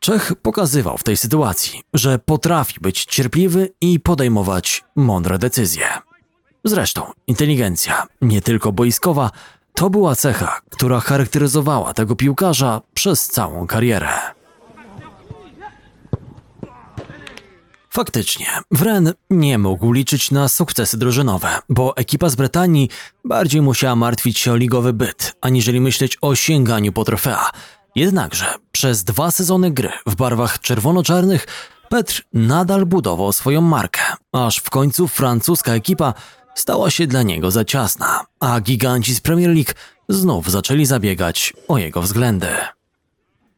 Czech 0.00 0.32
pokazywał 0.42 0.98
w 0.98 1.04
tej 1.04 1.16
sytuacji, 1.16 1.82
że 1.94 2.18
potrafi 2.18 2.80
być 2.80 3.04
cierpliwy 3.04 3.72
i 3.80 4.00
podejmować 4.00 4.84
mądre 4.96 5.38
decyzje. 5.38 6.07
Zresztą 6.64 7.12
inteligencja, 7.26 8.06
nie 8.20 8.42
tylko 8.42 8.72
boiskowa, 8.72 9.30
to 9.74 9.90
była 9.90 10.16
cecha, 10.16 10.60
która 10.70 11.00
charakteryzowała 11.00 11.94
tego 11.94 12.16
piłkarza 12.16 12.80
przez 12.94 13.26
całą 13.26 13.66
karierę. 13.66 14.08
Faktycznie, 17.90 18.46
Wren 18.70 19.12
nie 19.30 19.58
mógł 19.58 19.92
liczyć 19.92 20.30
na 20.30 20.48
sukcesy 20.48 20.98
drużynowe, 20.98 21.58
bo 21.68 21.96
ekipa 21.96 22.28
z 22.28 22.36
Brytanii 22.36 22.88
bardziej 23.24 23.62
musiała 23.62 23.96
martwić 23.96 24.38
się 24.38 24.52
o 24.52 24.56
ligowy 24.56 24.92
byt, 24.92 25.36
aniżeli 25.40 25.80
myśleć 25.80 26.18
o 26.20 26.34
sięganiu 26.34 26.92
po 26.92 27.04
trofea. 27.04 27.50
Jednakże 27.94 28.54
przez 28.72 29.04
dwa 29.04 29.30
sezony 29.30 29.70
gry 29.70 29.90
w 30.06 30.16
barwach 30.16 30.60
czerwono-czarnych 30.60 31.46
Petr 31.88 32.22
nadal 32.32 32.86
budował 32.86 33.32
swoją 33.32 33.60
markę, 33.60 34.00
aż 34.32 34.56
w 34.56 34.70
końcu 34.70 35.08
francuska 35.08 35.72
ekipa 35.72 36.14
stała 36.58 36.90
się 36.90 37.06
dla 37.06 37.22
niego 37.22 37.50
za 37.50 37.64
ciasna, 37.64 38.24
a 38.40 38.60
giganci 38.60 39.14
z 39.14 39.20
Premier 39.20 39.50
League 39.50 39.72
znów 40.08 40.50
zaczęli 40.50 40.86
zabiegać 40.86 41.52
o 41.68 41.78
jego 41.78 42.02
względy. 42.02 42.48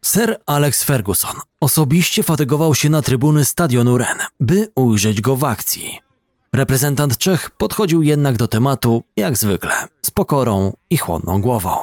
Sir 0.04 0.40
Alex 0.46 0.84
Ferguson 0.84 1.36
osobiście 1.60 2.22
fatygował 2.22 2.74
się 2.74 2.90
na 2.90 3.02
trybuny 3.02 3.44
stadionu 3.44 3.98
Ren, 3.98 4.18
by 4.40 4.68
ujrzeć 4.74 5.20
go 5.20 5.36
w 5.36 5.44
akcji. 5.44 5.98
Reprezentant 6.52 7.18
Czech 7.18 7.50
podchodził 7.50 8.02
jednak 8.02 8.36
do 8.36 8.48
tematu, 8.48 9.02
jak 9.16 9.36
zwykle, 9.36 9.72
z 10.02 10.10
pokorą 10.10 10.72
i 10.90 10.96
chłodną 10.96 11.40
głową. 11.40 11.76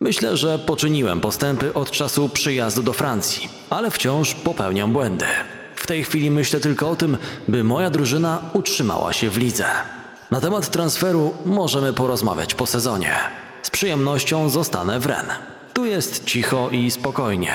Myślę, 0.00 0.36
że 0.36 0.58
poczyniłem 0.58 1.20
postępy 1.20 1.74
od 1.74 1.90
czasu 1.90 2.28
przyjazdu 2.28 2.82
do 2.82 2.92
Francji, 2.92 3.48
ale 3.70 3.90
wciąż 3.90 4.34
popełniam 4.34 4.92
błędy. 4.92 5.26
Tej 5.88 6.04
chwili 6.04 6.30
myślę 6.30 6.60
tylko 6.60 6.90
o 6.90 6.96
tym, 6.96 7.16
by 7.48 7.64
moja 7.64 7.90
drużyna 7.90 8.42
utrzymała 8.52 9.12
się 9.12 9.30
w 9.30 9.36
lidze. 9.36 9.66
Na 10.30 10.40
temat 10.40 10.70
transferu 10.70 11.34
możemy 11.46 11.92
porozmawiać 11.92 12.54
po 12.54 12.66
sezonie. 12.66 13.14
Z 13.62 13.70
przyjemnością 13.70 14.48
zostanę 14.48 15.00
w 15.00 15.06
Rennes. 15.06 15.36
Tu 15.74 15.84
jest 15.84 16.24
cicho 16.24 16.70
i 16.70 16.90
spokojnie. 16.90 17.52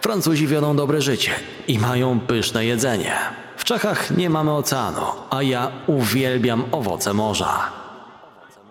Francuzi 0.00 0.46
wiodą 0.46 0.76
dobre 0.76 1.02
życie 1.02 1.30
i 1.68 1.78
mają 1.78 2.20
pyszne 2.20 2.64
jedzenie. 2.64 3.14
W 3.56 3.64
Czechach 3.64 4.16
nie 4.16 4.30
mamy 4.30 4.52
oceanu, 4.52 5.06
a 5.30 5.42
ja 5.42 5.72
uwielbiam 5.86 6.64
owoce 6.72 7.14
morza. 7.14 7.70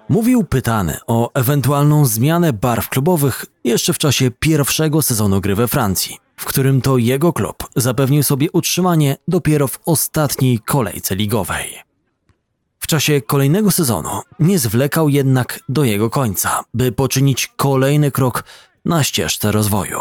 Mówił 0.09 0.43
pytany 0.43 0.97
o 1.07 1.31
ewentualną 1.33 2.05
zmianę 2.05 2.53
barw 2.53 2.89
klubowych 2.89 3.45
jeszcze 3.63 3.93
w 3.93 3.97
czasie 3.97 4.31
pierwszego 4.39 5.01
sezonu 5.01 5.41
gry 5.41 5.55
we 5.55 5.67
Francji, 5.67 6.17
w 6.41 6.45
którym 6.45 6.81
to 6.81 6.98
jego 6.98 7.33
klub 7.33 7.69
zapewnił 7.75 8.24
sobie 8.24 8.51
utrzymanie 8.51 9.17
dopiero 9.27 9.67
w 9.67 9.79
ostatniej 9.86 10.60
kolejce 10.60 11.15
ligowej. 11.15 11.79
W 12.79 12.88
czasie 12.88 13.21
kolejnego 13.21 13.71
sezonu 13.71 14.10
nie 14.39 14.60
zwlekał 14.60 15.10
jednak 15.10 15.60
do 15.69 15.83
jego 15.83 16.10
końca, 16.10 16.63
by 16.74 16.91
poczynić 16.91 17.48
kolejny 17.48 18.12
krok 18.12 18.43
na 18.86 19.03
ścieżce 19.03 19.51
rozwoju. 19.51 20.00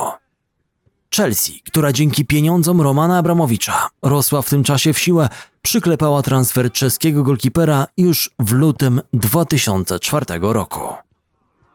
Chelsea, 1.17 1.63
która 1.67 1.93
dzięki 1.93 2.25
pieniądzom 2.25 2.81
Romana 2.81 3.19
Abramowicza 3.19 3.89
rosła 4.03 4.43
w 4.43 4.51
tym 4.51 4.65
czasie 4.65 4.93
w 4.93 4.99
siłę, 4.99 5.29
przyklepała 5.63 6.23
transfer 6.23 6.73
czeskiego 6.73 7.23
golkipera 7.23 7.87
już 7.97 8.31
w 8.39 8.53
lutym 8.53 9.01
2004 9.13 10.27
roku. 10.41 11.10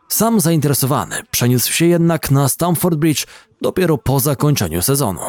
Sam 0.08 0.40
zainteresowany 0.40 1.16
przeniósł 1.32 1.74
się 1.74 1.86
jednak 1.86 2.32
na 2.32 2.50
Stamford 2.50 2.96
Bridge 2.96 3.26
dopiero 3.62 3.98
po 3.98 4.20
zakończeniu 4.20 4.82
sezonu. 4.82 5.22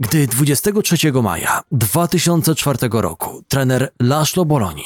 Gdy 0.00 0.26
23 0.26 1.12
maja 1.22 1.60
2004 1.72 2.78
roku 2.92 3.42
trener 3.48 3.92
Laszlo 4.00 4.44
Boloni 4.44 4.84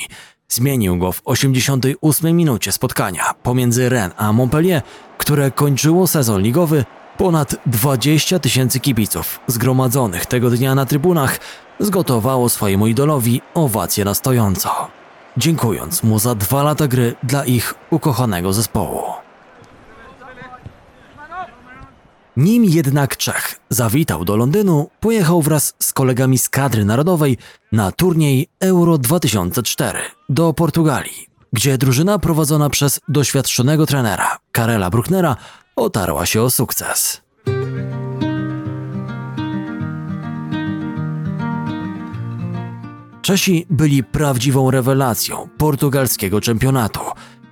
zmienił 0.48 0.98
go 0.98 1.12
w 1.12 1.22
88 1.24 2.36
minucie 2.36 2.72
spotkania 2.72 3.34
pomiędzy 3.42 3.88
Rennes 3.88 4.14
a 4.16 4.32
Montpellier, 4.32 4.82
które 5.18 5.50
kończyło 5.50 6.06
sezon 6.06 6.42
ligowy, 6.42 6.84
ponad 7.18 7.56
20 7.66 8.38
tysięcy 8.38 8.80
kibiców 8.80 9.40
zgromadzonych 9.46 10.26
tego 10.26 10.50
dnia 10.50 10.74
na 10.74 10.86
trybunach 10.86 11.38
zgotowało 11.80 12.48
swojemu 12.48 12.86
idolowi 12.86 13.42
owację 13.54 14.04
na 14.04 14.14
stojąco, 14.14 14.88
dziękując 15.38 16.02
mu 16.02 16.18
za 16.18 16.34
dwa 16.34 16.62
lata 16.62 16.88
gry 16.88 17.14
dla 17.22 17.44
ich 17.44 17.74
ukochanego 17.90 18.52
zespołu. 18.52 19.02
Nim 22.36 22.64
jednak 22.64 23.16
Czech 23.16 23.60
zawitał 23.70 24.24
do 24.24 24.36
Londynu, 24.36 24.90
pojechał 25.00 25.42
wraz 25.42 25.74
z 25.78 25.92
kolegami 25.92 26.38
z 26.38 26.48
kadry 26.48 26.84
narodowej 26.84 27.38
na 27.72 27.92
turniej 27.92 28.48
Euro 28.60 28.98
2004 28.98 29.98
do 30.28 30.52
Portugalii, 30.52 31.26
gdzie 31.52 31.78
drużyna 31.78 32.18
prowadzona 32.18 32.70
przez 32.70 33.00
doświadczonego 33.08 33.86
trenera 33.86 34.38
Karela 34.52 34.90
Brucknera 34.90 35.36
otarła 35.76 36.26
się 36.26 36.42
o 36.42 36.50
sukces. 36.50 37.20
Czesi 43.28 43.66
byli 43.70 44.04
prawdziwą 44.04 44.70
rewelacją 44.70 45.48
portugalskiego 45.58 46.40
czempionatu, 46.40 47.00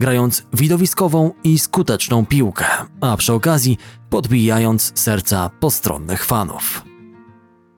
grając 0.01 0.43
widowiskową 0.53 1.33
i 1.45 1.59
skuteczną 1.59 2.27
piłkę, 2.27 2.65
a 3.01 3.17
przy 3.17 3.33
okazji 3.33 3.79
podbijając 4.11 4.93
serca 4.95 5.51
postronnych 5.61 6.25
fanów. 6.25 6.85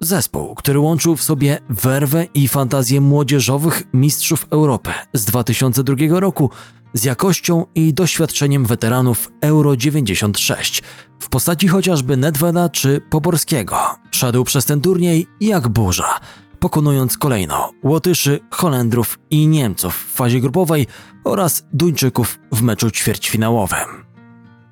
Zespół, 0.00 0.54
który 0.54 0.78
łączył 0.78 1.16
w 1.16 1.22
sobie 1.22 1.58
werwę 1.68 2.26
i 2.34 2.48
fantazję 2.48 3.00
młodzieżowych 3.00 3.82
mistrzów 3.94 4.46
Europy 4.50 4.90
z 5.12 5.24
2002 5.24 6.20
roku 6.20 6.50
z 6.94 7.04
jakością 7.04 7.66
i 7.74 7.94
doświadczeniem 7.94 8.66
weteranów 8.66 9.32
Euro 9.40 9.76
96 9.76 10.82
w 11.18 11.28
postaci 11.28 11.68
chociażby 11.68 12.16
Nedveda 12.16 12.68
czy 12.68 13.00
Poborskiego. 13.10 13.76
Szedł 14.10 14.44
przez 14.44 14.64
ten 14.64 14.80
turniej 14.80 15.26
jak 15.40 15.68
burza, 15.68 16.20
pokonując 16.60 17.18
kolejno 17.18 17.70
Łotyszy, 17.82 18.40
Holendrów 18.50 19.18
i 19.30 19.46
Niemców 19.46 19.94
w 19.94 20.14
fazie 20.14 20.40
grupowej 20.40 20.86
oraz 21.24 21.66
Duńczyków 21.72 22.38
w 22.52 22.62
meczu 22.62 22.90
ćwierćfinałowym. 22.90 24.08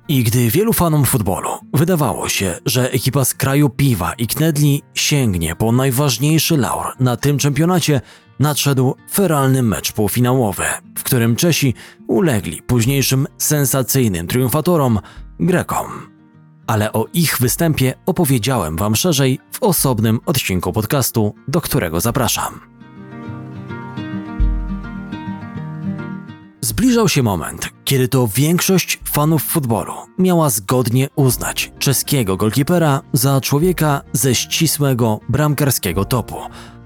I 0.07 0.23
gdy 0.23 0.49
wielu 0.49 0.73
fanom 0.73 1.05
futbolu 1.05 1.49
wydawało 1.73 2.29
się, 2.29 2.59
że 2.65 2.91
ekipa 2.91 3.25
z 3.25 3.33
kraju 3.33 3.69
piwa 3.69 4.13
i 4.13 4.27
knedli 4.27 4.81
sięgnie 4.93 5.55
po 5.55 5.71
najważniejszy 5.71 6.57
laur 6.57 6.85
na 6.99 7.17
tym 7.17 7.37
czempionacie, 7.37 8.01
nadszedł 8.39 8.95
feralny 9.11 9.63
mecz 9.63 9.91
półfinałowy, 9.91 10.63
w 10.97 11.03
którym 11.03 11.35
Czesi 11.35 11.73
ulegli 12.07 12.61
późniejszym 12.61 13.27
sensacyjnym 13.37 14.27
triumfatorom 14.27 14.99
Grekom. 15.39 16.16
Ale 16.67 16.93
o 16.93 17.05
ich 17.13 17.37
występie 17.39 17.93
opowiedziałem 18.05 18.75
Wam 18.75 18.95
szerzej 18.95 19.39
w 19.51 19.63
osobnym 19.63 20.19
odcinku 20.25 20.73
podcastu, 20.73 21.35
do 21.47 21.61
którego 21.61 21.99
zapraszam. 21.99 22.59
Zbliżał 26.61 27.09
się 27.09 27.23
moment, 27.23 27.69
kiedy 27.83 28.07
to 28.07 28.27
większość 28.35 28.99
fanów 29.03 29.43
futbolu 29.43 29.93
miała 30.19 30.49
zgodnie 30.49 31.07
uznać 31.15 31.71
czeskiego 31.79 32.37
golkipera 32.37 33.01
za 33.13 33.41
człowieka 33.41 34.01
ze 34.13 34.35
ścisłego 34.35 35.19
bramkarskiego 35.29 36.05
topu, 36.05 36.35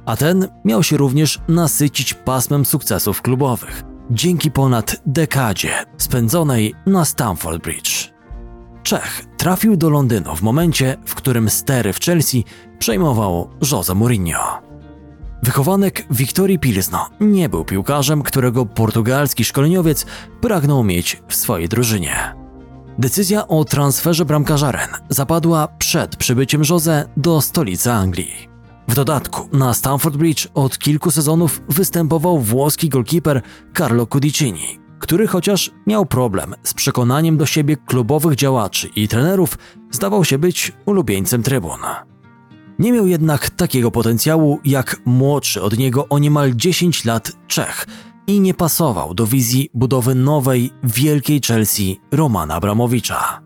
a 0.06 0.15
ten 0.15 0.48
miał 0.65 0.84
się 0.84 0.98
również 0.98 1.39
nasycić 1.48 2.13
pasmem 2.13 2.65
sukcesów 2.65 3.22
klubowych 3.22 3.91
dzięki 4.12 4.52
ponad 4.52 5.02
dekadzie 5.06 5.86
spędzonej 5.98 6.76
na 6.86 7.06
Stamford 7.06 7.63
Bridge. 7.63 8.11
Czech 8.84 9.26
trafił 9.38 9.78
do 9.78 9.89
Londynu 9.89 10.36
w 10.36 10.41
momencie, 10.41 10.98
w 11.06 11.15
którym 11.15 11.50
stery 11.50 11.94
w 11.94 12.00
Chelsea 12.00 12.46
przejmował 12.80 13.50
Jose 13.72 13.96
Mourinho. 13.96 14.62
Wychowanek 15.44 16.06
Wiktorii 16.12 16.60
Pilsno 16.60 17.10
nie 17.20 17.50
był 17.50 17.65
piłkarzem, 17.65 18.24
którego 18.24 18.65
portugalski 18.65 19.46
szkoleniowiec 19.46 20.06
pragnął 20.41 20.84
mieć 20.84 21.24
w 21.28 21.36
swojej 21.36 21.70
drużynie. 21.70 22.36
Decyzja 23.00 23.48
o 23.48 23.65
transferze 23.65 24.26
bramkarza 24.26 24.72
Ren 24.72 24.89
zapadła 25.10 25.67
przed 25.67 26.15
przybyciem 26.15 26.62
Jose 26.70 27.06
do 27.17 27.41
stolicy 27.41 27.91
Anglii. 27.91 28.50
W 28.88 28.96
dodatku 28.96 29.58
na 29.58 29.74
Stamford 29.74 30.17
Bridge 30.17 30.48
od 30.54 30.80
kilku 30.80 31.12
sezonów 31.12 31.62
występował 31.70 32.39
włoski 32.39 32.89
golkiper 32.89 33.41
Carlo 33.78 34.06
Cudicini, 34.06 34.80
który 35.02 35.28
chociaż 35.28 35.72
miał 35.88 36.06
problem 36.06 36.56
z 36.64 36.74
przekonaniem 36.74 37.38
do 37.38 37.46
siebie 37.46 37.78
klubowych 37.78 38.36
działaczy 38.36 38.90
i 38.96 39.08
trenerów, 39.08 39.58
zdawał 39.92 40.26
się 40.26 40.38
być 40.38 40.72
ulubieńcem 40.86 41.44
trybun. 41.44 41.80
Nie 42.80 42.92
miał 42.92 43.08
jednak 43.08 43.50
takiego 43.50 43.92
potencjału 43.92 44.60
jak 44.66 45.02
młodszy 45.06 45.62
od 45.62 45.78
niego 45.78 46.08
o 46.08 46.20
niemal 46.20 46.56
10 46.56 47.06
lat 47.06 47.32
Czech 47.48 47.88
i 48.28 48.40
nie 48.40 48.54
pasował 48.54 49.14
do 49.14 49.28
wizji 49.28 49.70
budowy 49.74 50.16
nowej, 50.16 50.72
wielkiej 50.84 51.42
Chelsea 51.48 52.00
Romana 52.12 52.56
Abramowicza. 52.56 53.42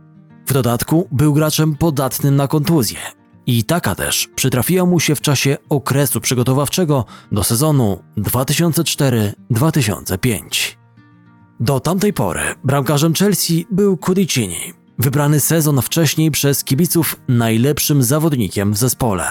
W 0.47 0.53
dodatku 0.53 1.07
był 1.11 1.33
graczem 1.33 1.75
podatnym 1.75 2.35
na 2.35 2.47
kontuzję 2.47 2.99
i 3.47 3.63
taka 3.63 3.95
też 3.95 4.29
przytrafiła 4.35 4.85
mu 4.85 4.99
się 4.99 5.15
w 5.15 5.21
czasie 5.21 5.57
okresu 5.69 6.21
przygotowawczego 6.21 7.05
do 7.31 7.43
sezonu 7.43 7.99
2004-2005. 8.17 10.84
Do 11.59 11.79
tamtej 11.79 12.13
pory 12.13 12.41
bramkarzem 12.63 13.13
Chelsea 13.13 13.67
był 13.71 13.97
Cudicini, 13.97 14.73
wybrany 14.99 15.39
sezon 15.39 15.81
wcześniej 15.81 16.31
przez 16.31 16.63
kibiców 16.63 17.15
najlepszym 17.27 18.03
zawodnikiem 18.03 18.73
w 18.73 18.77
zespole. 18.77 19.25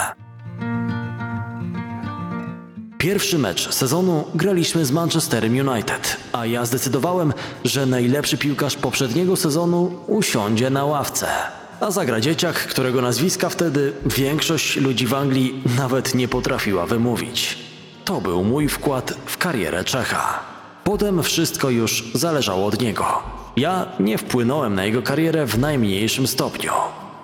Pierwszy 2.98 3.38
mecz 3.38 3.72
sezonu 3.74 4.24
graliśmy 4.34 4.84
z 4.84 4.90
Manchesterem 4.90 5.52
United, 5.52 6.16
a 6.32 6.46
ja 6.46 6.66
zdecydowałem, 6.66 7.32
że 7.64 7.86
najlepszy 7.86 8.38
piłkarz 8.38 8.76
poprzedniego 8.76 9.36
sezonu 9.36 9.92
usiądzie 10.06 10.70
na 10.70 10.84
ławce. 10.84 11.26
A 11.80 11.90
zagra 11.90 12.20
dzieciak, 12.20 12.54
którego 12.54 13.02
nazwiska 13.02 13.48
wtedy 13.48 13.92
większość 14.06 14.76
ludzi 14.76 15.06
w 15.06 15.14
Anglii 15.14 15.62
nawet 15.76 16.14
nie 16.14 16.28
potrafiła 16.28 16.86
wymówić. 16.86 17.58
To 18.04 18.20
był 18.20 18.44
mój 18.44 18.68
wkład 18.68 19.14
w 19.26 19.38
karierę 19.38 19.84
Czecha. 19.84 20.53
Potem 20.84 21.22
wszystko 21.22 21.70
już 21.70 22.04
zależało 22.14 22.66
od 22.66 22.80
niego. 22.80 23.04
Ja 23.56 23.86
nie 24.00 24.18
wpłynąłem 24.18 24.74
na 24.74 24.84
jego 24.84 25.02
karierę 25.02 25.46
w 25.46 25.58
najmniejszym 25.58 26.26
stopniu. 26.26 26.72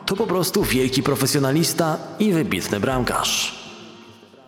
To 0.06 0.16
po 0.16 0.26
prostu 0.26 0.64
wielki 0.64 1.02
profesjonalista 1.02 1.96
i 2.18 2.32
wybitny 2.32 2.80
bramkarz. 2.80 3.60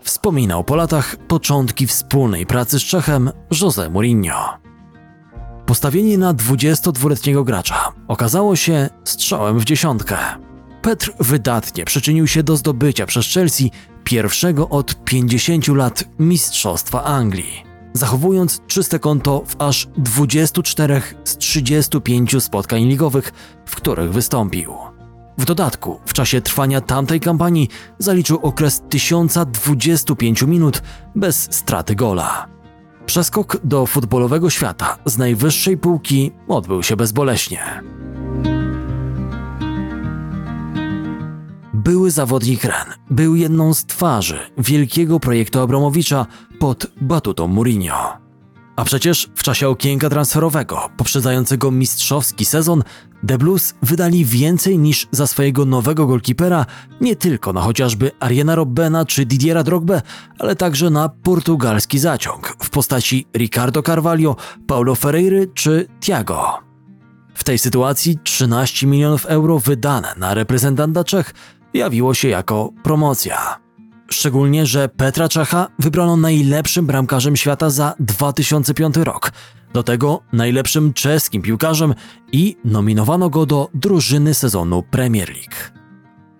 Wspominał 0.03 0.65
po 0.65 0.77
latach 0.77 1.17
początki 1.17 1.87
wspólnej 1.87 2.47
pracy 2.47 2.81
z 2.81 2.83
Czechem 2.83 3.31
José 3.51 3.91
Mourinho. 3.91 4.59
Postawienie 5.67 6.19
na 6.19 6.35
22-letniego 6.35 7.45
gracza 7.45 7.93
okazało 8.09 8.57
się 8.57 8.89
strzałem 9.05 9.59
w 9.59 9.65
dziesiątkę. 9.65 10.17
Petr 10.83 11.13
wydatnie 11.21 11.85
przyczynił 11.85 12.27
się 12.27 12.43
do 12.43 12.57
zdobycia 12.57 13.07
przez 13.07 13.27
Chelsea 13.27 13.71
pierwszego 14.05 14.69
od 14.69 15.05
50 15.05 15.69
lat 15.69 16.05
Mistrzostwa 16.19 17.05
Anglii, 17.05 17.72
zachowując 17.93 18.61
czyste 18.67 18.99
konto 18.99 19.43
w 19.47 19.61
aż 19.63 19.89
24 19.97 21.03
z 21.25 21.37
35 21.37 22.43
spotkań 22.43 22.83
ligowych, 22.83 23.33
w 23.67 23.77
których 23.77 24.13
wystąpił. 24.13 24.75
W 25.39 25.45
dodatku, 25.45 26.01
w 26.07 26.13
czasie 26.13 26.41
trwania 26.41 26.81
tamtej 26.81 27.21
kampanii 27.21 27.69
zaliczył 27.99 28.39
okres 28.43 28.83
1025 28.89 30.43
minut 30.43 30.83
bez 31.15 31.49
straty 31.55 31.95
gola. 31.95 32.47
Przeskok 33.07 33.57
do 33.65 33.87
futbolowego 33.87 34.51
świata 34.51 34.99
z 35.05 35.19
najwyższej 35.19 35.77
półki 35.77 36.33
odbył 36.49 36.83
się 36.83 36.97
bezboleśnie. 36.97 37.83
Były 41.85 42.11
zawodnik 42.11 42.65
Ren 42.65 42.95
był 43.11 43.37
jedną 43.37 43.75
z 43.75 43.87
twarzy 43.87 44.39
wielkiego 44.59 45.21
projektu 45.21 45.61
Abramowicza 45.61 46.27
pod 46.59 46.87
batutą 47.01 47.49
Mourinho. 47.49 48.19
A 48.77 48.85
przecież 48.85 49.31
w 49.35 49.43
czasie 49.43 49.69
okienka 49.69 50.11
transferowego 50.11 50.91
poprzedzającego 50.97 51.71
mistrzowski 51.71 52.45
sezon 52.45 52.83
The 53.27 53.39
Blues 53.39 53.75
wydali 53.83 54.25
więcej 54.25 54.79
niż 54.79 55.09
za 55.11 55.27
swojego 55.27 55.65
nowego 55.65 56.07
golkipera 56.07 56.67
nie 57.01 57.17
tylko 57.17 57.53
na 57.53 57.61
chociażby 57.61 58.11
Ariana 58.21 58.55
Robbena 58.55 59.05
czy 59.05 59.27
Didiera 59.27 59.63
Drogbę, 59.63 60.03
ale 60.39 60.57
także 60.57 60.91
na 60.91 61.09
portugalski 61.09 61.99
zaciąg 61.99 62.57
w 62.63 62.71
postaci 62.71 63.27
Ricardo 63.37 63.83
Carvalho, 63.83 64.37
Paulo 64.67 64.95
Ferreira 64.95 65.47
czy 65.55 65.89
Thiago. 66.01 66.59
W 67.35 67.45
tej 67.45 67.59
sytuacji 67.59 68.19
13 68.25 68.87
milionów 68.87 69.27
euro 69.27 69.59
wydane 69.59 70.15
na 70.17 70.35
reprezentanta 70.35 71.05
Czech 71.05 71.35
jawiło 71.75 72.15
się 72.15 72.29
jako 72.29 72.73
promocja. 72.83 73.59
Szczególnie, 74.11 74.67
że 74.67 74.89
Petra 74.89 75.29
Czecha 75.29 75.69
wybrano 75.79 76.17
najlepszym 76.17 76.87
bramkarzem 76.87 77.37
świata 77.37 77.71
za 77.71 77.95
2005 78.01 78.97
rok, 78.97 79.33
do 79.73 79.83
tego 79.83 80.23
najlepszym 80.33 80.93
czeskim 80.93 81.43
piłkarzem 81.43 81.95
i 82.33 82.57
nominowano 82.65 83.31
go 83.31 83.47
do 83.47 83.69
drużyny 83.75 84.35
sezonu 84.35 84.83
Premier 84.91 85.29
League. 85.29 85.83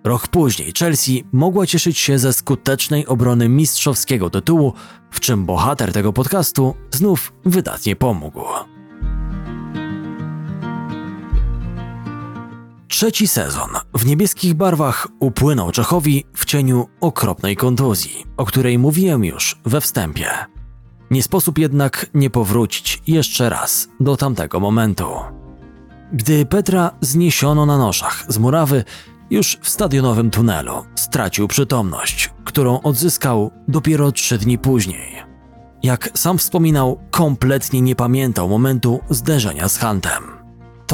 Rok 0.03 0.27
później 0.27 0.73
Chelsea 0.79 1.23
mogła 1.31 1.65
cieszyć 1.65 1.97
się 1.97 2.19
ze 2.19 2.33
skutecznej 2.33 3.07
obrony 3.07 3.49
mistrzowskiego 3.49 4.29
tytułu, 4.29 4.73
w 5.11 5.19
czym 5.19 5.45
bohater 5.45 5.93
tego 5.93 6.13
podcastu 6.13 6.75
znów 6.91 7.33
wydatnie 7.45 7.95
pomógł. 7.95 8.72
Trzeci 13.03 13.27
sezon 13.27 13.69
w 13.93 14.05
niebieskich 14.05 14.53
barwach 14.53 15.07
upłynął 15.19 15.71
Czechowi 15.71 16.25
w 16.35 16.45
cieniu 16.45 16.87
okropnej 17.01 17.55
kontuzji, 17.55 18.25
o 18.37 18.45
której 18.45 18.79
mówiłem 18.79 19.25
już 19.25 19.59
we 19.65 19.81
wstępie. 19.81 20.29
Nie 21.11 21.23
sposób 21.23 21.57
jednak 21.57 22.05
nie 22.13 22.29
powrócić 22.29 23.01
jeszcze 23.07 23.49
raz 23.49 23.87
do 23.99 24.17
tamtego 24.17 24.59
momentu. 24.59 25.07
Gdy 26.13 26.45
Petra 26.45 26.91
zniesiono 27.01 27.65
na 27.65 27.77
noszach 27.77 28.25
z 28.27 28.37
murawy, 28.37 28.83
już 29.29 29.57
w 29.61 29.69
stadionowym 29.69 30.31
tunelu 30.31 30.85
stracił 30.95 31.47
przytomność, 31.47 32.29
którą 32.43 32.81
odzyskał 32.81 33.51
dopiero 33.67 34.11
trzy 34.11 34.37
dni 34.37 34.57
później. 34.57 35.15
Jak 35.83 36.09
sam 36.13 36.37
wspominał, 36.37 36.99
kompletnie 37.11 37.81
nie 37.81 37.95
pamiętał 37.95 38.49
momentu 38.49 38.99
zderzenia 39.09 39.69
z 39.69 39.79
Huntem. 39.79 40.42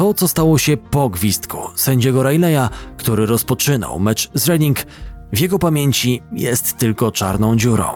To, 0.00 0.14
co 0.14 0.28
stało 0.28 0.58
się 0.58 0.76
po 0.76 1.08
gwizdku 1.08 1.58
sędziego 1.74 2.22
Rileya, 2.22 2.68
który 2.96 3.26
rozpoczynał 3.26 4.00
mecz 4.00 4.30
z 4.34 4.48
Reading, 4.48 4.78
w 5.32 5.38
jego 5.38 5.58
pamięci 5.58 6.22
jest 6.32 6.76
tylko 6.76 7.12
czarną 7.12 7.56
dziurą. 7.56 7.86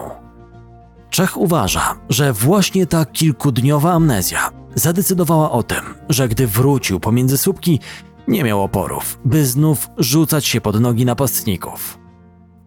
Czech 1.09 1.37
uważa, 1.37 1.95
że 2.09 2.33
właśnie 2.33 2.87
ta 2.87 3.05
kilkudniowa 3.05 3.93
amnezja 3.93 4.49
zadecydowała 4.75 5.51
o 5.51 5.63
tym, 5.63 5.83
że 6.09 6.27
gdy 6.27 6.47
wrócił 6.47 6.99
pomiędzy 6.99 7.37
słupki, 7.37 7.79
nie 8.27 8.43
miał 8.43 8.63
oporów, 8.63 9.19
by 9.25 9.45
znów 9.45 9.89
rzucać 9.97 10.45
się 10.45 10.61
pod 10.61 10.79
nogi 10.79 11.05
napastników. 11.05 11.99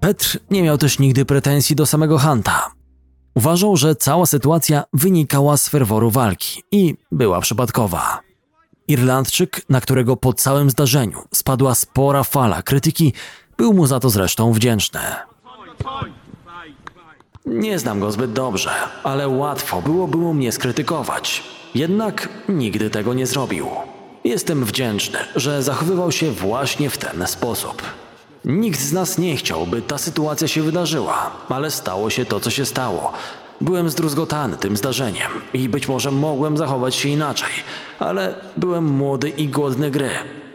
Petr 0.00 0.38
nie 0.50 0.62
miał 0.62 0.78
też 0.78 0.98
nigdy 0.98 1.24
pretensji 1.24 1.76
do 1.76 1.86
samego 1.86 2.18
Hanta. 2.18 2.70
Uważał, 3.34 3.76
że 3.76 3.96
cała 3.96 4.26
sytuacja 4.26 4.84
wynikała 4.92 5.56
z 5.56 5.68
ferworu 5.68 6.10
walki 6.10 6.62
i 6.72 6.94
była 7.12 7.40
przypadkowa. 7.40 8.27
Irlandczyk, 8.88 9.62
na 9.68 9.80
którego 9.80 10.16
po 10.16 10.32
całym 10.32 10.70
zdarzeniu 10.70 11.22
spadła 11.34 11.74
spora 11.74 12.24
fala 12.24 12.62
krytyki, 12.62 13.12
był 13.56 13.74
mu 13.74 13.86
za 13.86 14.00
to 14.00 14.10
zresztą 14.10 14.52
wdzięczny. 14.52 15.00
Nie 17.46 17.78
znam 17.78 18.00
go 18.00 18.12
zbyt 18.12 18.32
dobrze, 18.32 18.70
ale 19.04 19.28
łatwo 19.28 19.82
było 19.82 20.08
było 20.08 20.34
mnie 20.34 20.52
skrytykować. 20.52 21.42
Jednak 21.74 22.28
nigdy 22.48 22.90
tego 22.90 23.14
nie 23.14 23.26
zrobił. 23.26 23.66
Jestem 24.24 24.64
wdzięczny, 24.64 25.18
że 25.36 25.62
zachowywał 25.62 26.12
się 26.12 26.30
właśnie 26.30 26.90
w 26.90 26.98
ten 26.98 27.26
sposób. 27.26 27.82
Nikt 28.44 28.80
z 28.80 28.92
nas 28.92 29.18
nie 29.18 29.36
chciał, 29.36 29.66
by 29.66 29.82
ta 29.82 29.98
sytuacja 29.98 30.48
się 30.48 30.62
wydarzyła, 30.62 31.30
ale 31.48 31.70
stało 31.70 32.10
się 32.10 32.24
to, 32.24 32.40
co 32.40 32.50
się 32.50 32.66
stało. 32.66 33.12
Byłem 33.60 33.90
zdruzgotany 33.90 34.56
tym 34.56 34.76
zdarzeniem 34.76 35.30
i 35.52 35.68
być 35.68 35.88
może 35.88 36.10
mogłem 36.10 36.56
zachować 36.56 36.94
się 36.94 37.08
inaczej, 37.08 37.50
ale 37.98 38.34
byłem 38.56 38.84
młody 38.84 39.28
i 39.28 39.48
głodny 39.48 39.90
gry. 39.90 40.10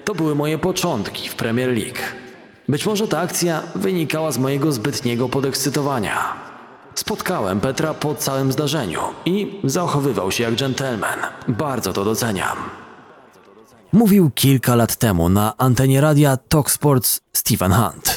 To 0.05 0.15
były 0.15 0.35
moje 0.35 0.57
początki 0.57 1.29
w 1.29 1.35
Premier 1.35 1.69
League. 1.69 1.99
Być 2.69 2.85
może 2.85 3.07
ta 3.07 3.19
akcja 3.19 3.63
wynikała 3.75 4.31
z 4.31 4.37
mojego 4.37 4.71
zbytniego 4.71 5.29
podekscytowania. 5.29 6.17
Spotkałem 6.95 7.59
Petra 7.59 7.93
po 7.93 8.15
całym 8.15 8.51
zdarzeniu 8.51 8.99
i 9.25 9.59
zachowywał 9.63 10.31
się 10.31 10.43
jak 10.43 10.55
dżentelmen. 10.55 11.19
Bardzo 11.47 11.93
to 11.93 12.05
doceniam. 12.05 12.57
Mówił 13.93 14.31
kilka 14.35 14.75
lat 14.75 14.95
temu 14.95 15.29
na 15.29 15.57
antenie 15.57 16.01
radia 16.01 16.37
Talk 16.37 16.71
Sports 16.71 17.21
Stephen 17.33 17.71
Hunt. 17.71 18.12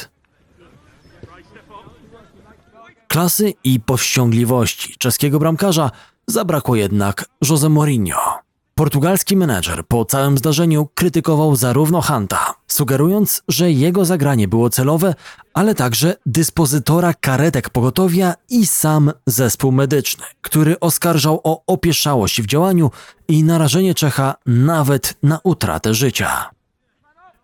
Klasy 3.17 3.53
i 3.63 3.79
powściągliwości 3.79 4.95
czeskiego 4.97 5.39
bramkarza 5.39 5.91
zabrakło 6.27 6.75
jednak 6.75 7.25
Jose 7.49 7.69
Mourinho. 7.69 8.39
Portugalski 8.75 9.37
menedżer 9.37 9.87
po 9.87 10.05
całym 10.05 10.37
zdarzeniu 10.37 10.87
krytykował 10.95 11.55
zarówno 11.55 12.01
Hanta, 12.01 12.53
sugerując, 12.67 13.43
że 13.47 13.71
jego 13.71 14.05
zagranie 14.05 14.47
było 14.47 14.69
celowe, 14.69 15.15
ale 15.53 15.75
także 15.75 16.15
dyspozytora 16.25 17.13
karetek 17.13 17.69
pogotowia 17.69 18.33
i 18.49 18.67
sam 18.67 19.11
zespół 19.27 19.71
medyczny, 19.71 20.25
który 20.41 20.79
oskarżał 20.79 21.41
o 21.43 21.63
opieszałość 21.67 22.41
w 22.41 22.45
działaniu 22.45 22.91
i 23.27 23.43
narażenie 23.43 23.93
Czecha 23.93 24.35
nawet 24.45 25.17
na 25.23 25.39
utratę 25.43 25.93
życia. 25.93 26.56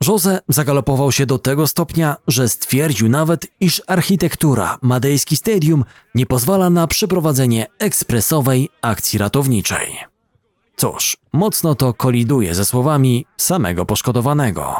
Jose 0.07 0.39
zagalopował 0.49 1.11
się 1.11 1.25
do 1.25 1.37
tego 1.37 1.67
stopnia, 1.67 2.15
że 2.27 2.49
stwierdził 2.49 3.09
nawet, 3.09 3.47
iż 3.59 3.81
architektura 3.87 4.77
Madejski 4.81 5.37
Stadium 5.37 5.83
nie 6.15 6.25
pozwala 6.25 6.69
na 6.69 6.87
przeprowadzenie 6.87 7.67
ekspresowej 7.79 8.69
akcji 8.81 9.19
ratowniczej. 9.19 9.97
Cóż, 10.75 11.17
mocno 11.33 11.75
to 11.75 11.93
koliduje 11.93 12.55
ze 12.55 12.65
słowami 12.65 13.25
samego 13.37 13.85
poszkodowanego. 13.85 14.75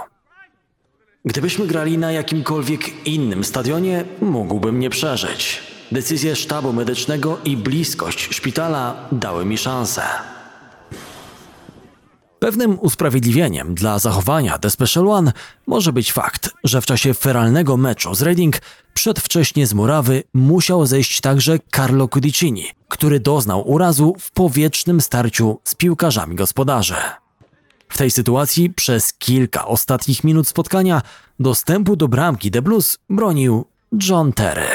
Gdybyśmy 1.26 1.68
grali 1.68 1.98
na 1.98 2.12
jakimkolwiek 2.12 3.08
innym 3.08 3.44
stadionie, 3.44 4.06
mógłbym 4.22 4.80
nie 4.80 4.90
przeżyć. 4.90 5.62
Decyzje 5.92 6.36
sztabu 6.36 6.74
medycznego 6.74 7.38
i 7.46 7.58
bliskość 7.58 8.36
szpitala 8.36 9.08
dały 9.12 9.46
mi 9.46 9.58
szansę. 9.58 10.02
Pewnym 12.44 12.80
usprawiedliwieniem 12.80 13.76
dla 13.76 14.00
zachowania 14.00 14.58
The 14.58 14.70
Special 14.70 15.08
One 15.08 15.34
może 15.68 15.94
być 15.94 16.14
fakt, 16.14 16.50
że 16.64 16.82
w 16.82 16.86
czasie 16.86 17.14
feralnego 17.14 17.78
meczu 17.78 18.16
z 18.16 18.22
Reading 18.22 18.62
przedwcześnie 18.94 19.68
z 19.68 19.74
murawy 19.74 20.24
musiał 20.34 20.86
zejść 20.86 21.22
także 21.22 21.60
Carlo 21.76 22.08
Cudicini, 22.08 22.66
który 22.88 23.20
doznał 23.20 23.70
urazu 23.72 24.16
w 24.20 24.32
powietrznym 24.32 25.02
starciu 25.02 25.60
z 25.64 25.76
piłkarzami 25.76 26.36
gospodarzy. 26.36 26.96
W 27.90 27.98
tej 27.98 28.12
sytuacji 28.12 28.70
przez 28.70 29.14
kilka 29.14 29.66
ostatnich 29.66 30.24
minut 30.24 30.48
spotkania 30.48 31.02
dostępu 31.40 31.96
do 31.96 32.08
bramki 32.08 32.52
The 32.52 32.62
Blues 32.62 32.98
bronił 33.10 33.66
John 34.10 34.34
Terry. 34.34 34.68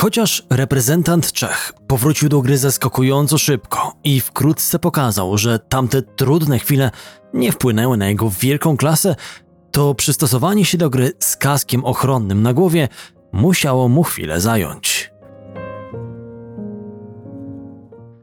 Chociaż 0.00 0.42
reprezentant 0.50 1.32
Czech 1.32 1.72
powrócił 1.86 2.28
do 2.28 2.42
gry 2.42 2.58
zaskakująco 2.58 3.38
szybko 3.38 3.92
i 4.04 4.20
wkrótce 4.20 4.78
pokazał, 4.78 5.38
że 5.38 5.58
tamte 5.58 6.02
trudne 6.02 6.58
chwile 6.58 6.90
nie 7.34 7.52
wpłynęły 7.52 7.96
na 7.96 8.08
jego 8.08 8.30
wielką 8.30 8.76
klasę, 8.76 9.16
to 9.70 9.94
przystosowanie 9.94 10.64
się 10.64 10.78
do 10.78 10.90
gry 10.90 11.12
z 11.18 11.36
kaskiem 11.36 11.84
ochronnym 11.84 12.42
na 12.42 12.52
głowie 12.52 12.88
musiało 13.32 13.88
mu 13.88 14.02
chwilę 14.02 14.40
zająć. 14.40 15.12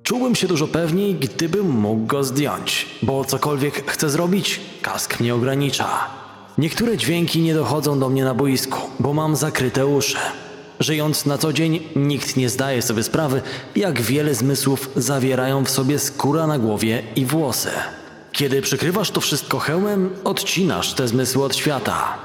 Czułbym 0.04 0.36
się 0.36 0.48
dużo 0.48 0.68
pewniej, 0.68 1.16
gdybym 1.16 1.70
mógł 1.70 2.06
go 2.06 2.24
zdjąć, 2.24 2.86
bo 3.04 3.26
cokolwiek 3.26 3.92
chcę 3.92 4.10
zrobić, 4.10 4.60
kask 4.82 5.20
mnie 5.20 5.36
ogranicza. 5.36 5.88
Niektóre 6.58 6.98
dźwięki 6.98 7.42
nie 7.42 7.54
dochodzą 7.54 8.00
do 8.00 8.10
mnie 8.10 8.24
na 8.24 8.34
boisku, 8.34 8.80
bo 9.00 9.14
mam 9.14 9.36
zakryte 9.36 9.88
uszy. 9.88 10.18
Żyjąc 10.80 11.26
na 11.26 11.38
co 11.38 11.54
dzień, 11.54 11.80
nikt 11.96 12.38
nie 12.38 12.50
zdaje 12.50 12.82
sobie 12.82 13.04
sprawy, 13.04 13.42
jak 13.76 14.02
wiele 14.02 14.36
zmysłów 14.36 14.90
zawierają 14.96 15.66
w 15.66 15.70
sobie 15.70 16.00
skóra 16.00 16.48
na 16.48 16.60
głowie 16.60 17.04
i 17.16 17.26
włosy. 17.26 17.70
Kiedy 18.32 18.62
przykrywasz 18.62 19.12
to 19.12 19.22
wszystko 19.22 19.60
hełmem, 19.60 20.10
odcinasz 20.24 20.94
te 20.94 21.08
zmysły 21.08 21.44
od 21.44 21.56
świata. 21.56 22.18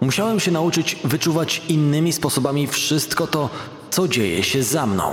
Musiałem 0.00 0.40
się 0.40 0.50
nauczyć 0.50 0.96
wyczuwać 1.04 1.62
innymi 1.68 2.12
sposobami 2.12 2.66
wszystko 2.66 3.26
to, 3.26 3.50
co 3.90 4.08
dzieje 4.08 4.42
się 4.42 4.62
za 4.62 4.86
mną. 4.86 5.10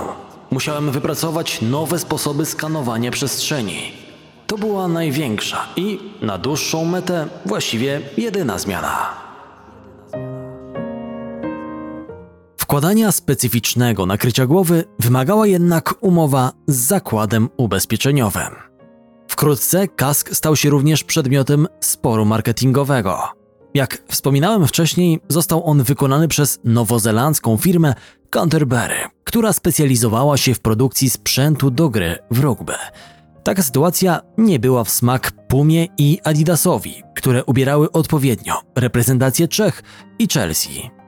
Musiałem 0.50 0.90
wypracować 0.90 1.62
nowe 1.62 1.98
sposoby 1.98 2.46
skanowania 2.46 3.10
przestrzeni. 3.10 3.92
To 4.46 4.58
była 4.58 4.88
największa 4.88 5.66
i 5.76 5.98
na 6.22 6.38
dłuższą 6.38 6.84
metę 6.84 7.26
właściwie 7.46 8.00
jedyna 8.16 8.58
zmiana. 8.58 9.22
Wkładania 12.62 13.12
specyficznego 13.12 14.06
nakrycia 14.06 14.46
głowy 14.46 14.84
wymagała 14.98 15.46
jednak 15.46 15.94
umowa 16.00 16.52
z 16.66 16.76
zakładem 16.76 17.48
ubezpieczeniowym. 17.56 18.54
Wkrótce 19.28 19.88
kask 19.88 20.30
stał 20.30 20.56
się 20.56 20.70
również 20.70 21.04
przedmiotem 21.04 21.66
sporu 21.80 22.24
marketingowego. 22.24 23.18
Jak 23.74 24.02
wspominałem 24.08 24.66
wcześniej, 24.66 25.20
został 25.28 25.66
on 25.66 25.82
wykonany 25.82 26.28
przez 26.28 26.60
nowozelandzką 26.64 27.56
firmę 27.56 27.94
Canterbury, 28.30 28.96
która 29.24 29.52
specjalizowała 29.52 30.36
się 30.36 30.54
w 30.54 30.60
produkcji 30.60 31.10
sprzętu 31.10 31.70
do 31.70 31.88
gry 31.88 32.18
w 32.30 32.40
rugby. 32.40 32.74
Taka 33.44 33.62
sytuacja 33.62 34.20
nie 34.38 34.58
była 34.58 34.84
w 34.84 34.90
smak 34.90 35.32
Pumie 35.48 35.86
i 35.98 36.18
Adidasowi, 36.24 37.02
które 37.16 37.44
ubierały 37.44 37.92
odpowiednio 37.92 38.54
reprezentację 38.76 39.48
Czech 39.48 39.82
i 40.18 40.28
Chelsea. 40.28 41.01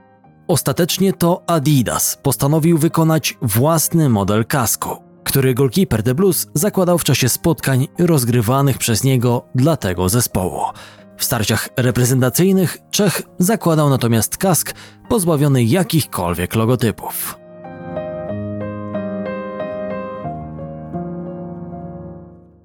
Ostatecznie 0.49 1.13
to 1.13 1.43
Adidas 1.47 2.19
postanowił 2.23 2.79
wykonać 2.79 3.39
własny 3.43 4.09
model 4.09 4.47
kasku, 4.47 4.89
który 5.25 5.55
golkiper 5.55 6.03
The 6.03 6.15
Blues 6.15 6.47
zakładał 6.55 6.99
w 6.99 7.05
czasie 7.05 7.29
spotkań 7.29 7.89
rozgrywanych 7.99 8.79
przez 8.79 9.05
niego 9.05 9.43
dla 9.55 9.77
tego 9.77 10.09
zespołu. 10.09 10.61
W 11.17 11.25
starciach 11.25 11.69
reprezentacyjnych 11.77 12.79
Czech 12.91 13.23
zakładał 13.39 13.91
natomiast 13.91 14.37
kask 14.37 14.75
pozbawiony 15.09 15.65
jakichkolwiek 15.65 16.55
logotypów. 16.55 17.39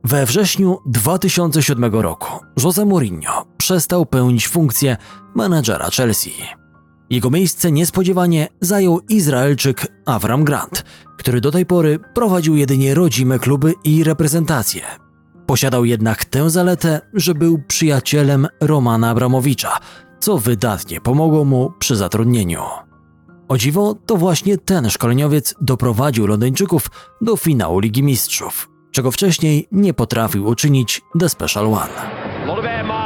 We 0.03 0.25
wrześniu 0.25 0.77
2007 0.85 1.95
roku 1.95 2.45
Jose 2.63 2.85
Mourinho 2.85 3.45
przestał 3.57 4.05
pełnić 4.05 4.47
funkcję 4.47 4.97
menedżera 5.35 5.89
Chelsea. 5.89 6.58
Jego 7.09 7.29
miejsce 7.29 7.71
niespodziewanie 7.71 8.47
zajął 8.61 8.99
Izraelczyk 9.09 9.87
Avram 10.05 10.43
Grant, 10.43 10.85
który 11.17 11.41
do 11.41 11.51
tej 11.51 11.65
pory 11.65 11.99
prowadził 12.13 12.55
jedynie 12.55 12.93
rodzime 12.93 13.39
kluby 13.39 13.73
i 13.83 14.03
reprezentacje. 14.03 14.81
Posiadał 15.45 15.85
jednak 15.85 16.25
tę 16.25 16.49
zaletę, 16.49 17.01
że 17.13 17.35
był 17.35 17.61
przyjacielem 17.67 18.47
Romana 18.61 19.09
Abramowicza, 19.09 19.77
co 20.19 20.37
wydatnie 20.37 21.01
pomogło 21.01 21.45
mu 21.45 21.73
przy 21.79 21.95
zatrudnieniu. 21.95 22.61
O 23.47 23.57
dziwo, 23.57 23.95
to 24.05 24.17
właśnie 24.17 24.57
ten 24.57 24.89
szkoleniowiec 24.89 25.55
doprowadził 25.61 26.27
Londyńczyków 26.27 26.91
do 27.21 27.37
finału 27.37 27.79
Ligi 27.79 28.03
Mistrzów, 28.03 28.69
czego 28.91 29.11
wcześniej 29.11 29.67
nie 29.71 29.93
potrafił 29.93 30.47
uczynić 30.47 31.01
The 31.19 31.29
Special 31.29 31.65
One. 31.65 32.98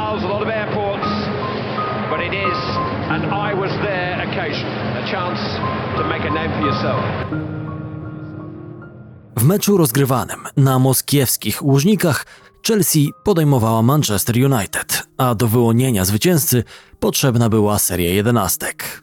W 9.36 9.44
meczu 9.44 9.76
rozgrywanym 9.76 10.40
na 10.56 10.78
moskiewskich 10.78 11.62
Łużnikach 11.62 12.26
Chelsea 12.66 13.12
podejmowała 13.24 13.82
Manchester 13.82 14.36
United, 14.36 15.02
a 15.16 15.34
do 15.34 15.48
wyłonienia 15.48 16.04
zwycięzcy 16.04 16.64
potrzebna 17.00 17.48
była 17.48 17.78
seria 17.78 18.10
jedenastek. 18.10 19.02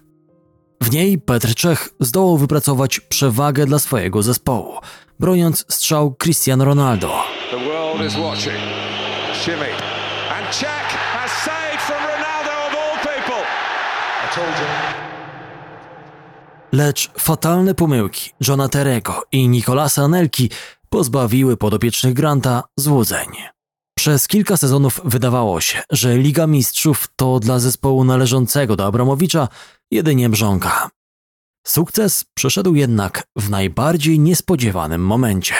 W 0.81 0.91
niej 0.91 1.19
Petr 1.19 1.55
Czech 1.55 1.89
zdołał 1.99 2.37
wypracować 2.37 2.99
przewagę 2.99 3.65
dla 3.65 3.79
swojego 3.79 4.23
zespołu, 4.23 4.77
broniąc 5.19 5.65
strzał 5.69 6.15
Cristiano 6.15 6.65
Ronaldo. 6.65 7.23
The 14.35 14.80
Lecz 16.71 17.11
fatalne 17.17 17.75
pomyłki 17.75 18.31
Johna 18.47 18.69
Terego 18.69 19.23
i 19.31 19.49
Nicolasa 19.49 20.03
Anelki 20.03 20.49
pozbawiły 20.89 21.57
podopiecznych 21.57 22.13
Granta 22.13 22.63
złudzeń. 22.77 23.27
Przez 23.97 24.27
kilka 24.27 24.57
sezonów 24.57 25.01
wydawało 25.05 25.61
się, 25.61 25.83
że 25.89 26.17
Liga 26.17 26.47
Mistrzów 26.47 27.07
to 27.15 27.39
dla 27.39 27.59
zespołu 27.59 28.03
należącego 28.03 28.75
do 28.75 28.85
Abramowicza 28.85 29.47
jedynie 29.91 30.29
mrzonka. 30.29 30.89
Sukces 31.67 32.25
przyszedł 32.33 32.75
jednak 32.75 33.23
w 33.35 33.49
najbardziej 33.49 34.19
niespodziewanym 34.19 35.05
momencie, 35.05 35.55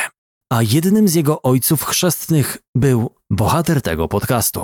a 0.52 0.62
jednym 0.62 1.08
z 1.08 1.14
jego 1.14 1.42
ojców 1.42 1.84
chrzestnych 1.84 2.58
był 2.76 3.16
bohater 3.30 3.82
tego 3.82 4.08
podcastu. 4.08 4.64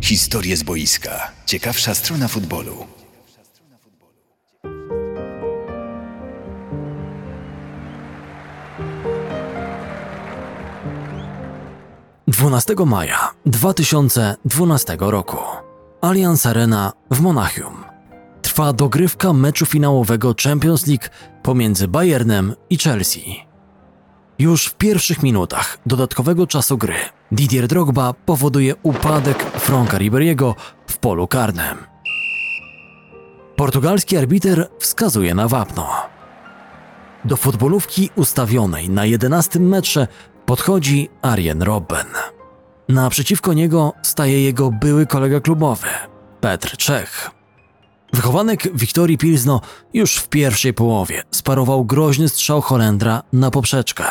Historie 0.00 0.56
z 0.56 0.62
boiska. 0.62 1.32
Ciekawsza 1.46 1.94
strona 1.94 2.28
futbolu. 2.28 2.91
12 12.32 12.74
maja 12.86 13.30
2012 13.46 14.96
roku. 15.00 15.36
Allianz 16.00 16.46
Arena 16.46 16.92
w 17.10 17.20
Monachium. 17.20 17.84
Trwa 18.42 18.72
dogrywka 18.72 19.32
meczu 19.32 19.66
finałowego 19.66 20.34
Champions 20.42 20.86
League 20.86 21.08
pomiędzy 21.42 21.88
Bayernem 21.88 22.54
i 22.70 22.78
Chelsea. 22.78 23.46
Już 24.38 24.66
w 24.66 24.74
pierwszych 24.74 25.22
minutach 25.22 25.78
dodatkowego 25.86 26.46
czasu 26.46 26.78
gry 26.78 26.94
Didier 27.32 27.68
Drogba 27.68 28.12
powoduje 28.12 28.74
upadek 28.82 29.42
Franka 29.42 29.98
Riberiego 29.98 30.54
w 30.86 30.98
polu 30.98 31.26
karnym. 31.26 31.76
Portugalski 33.56 34.16
arbiter 34.16 34.68
wskazuje 34.78 35.34
na 35.34 35.48
wapno. 35.48 35.88
Do 37.24 37.36
futbolówki 37.36 38.10
ustawionej 38.16 38.90
na 38.90 39.04
11 39.04 39.60
metrze 39.60 40.06
podchodzi 40.46 41.08
Arjen 41.22 41.62
Robben. 41.62 42.06
Naprzeciwko 42.92 43.52
niego 43.52 43.92
staje 44.02 44.42
jego 44.42 44.70
były 44.70 45.06
kolega 45.06 45.40
klubowy, 45.40 45.86
Petr 46.40 46.76
Czech. 46.76 47.30
Wychowanek 48.12 48.76
Wiktorii 48.76 49.18
Pilzno 49.18 49.60
już 49.94 50.16
w 50.16 50.28
pierwszej 50.28 50.74
połowie 50.74 51.22
sparował 51.30 51.84
groźny 51.84 52.28
strzał 52.28 52.60
Holendra 52.60 53.22
na 53.32 53.50
poprzeczkę. 53.50 54.04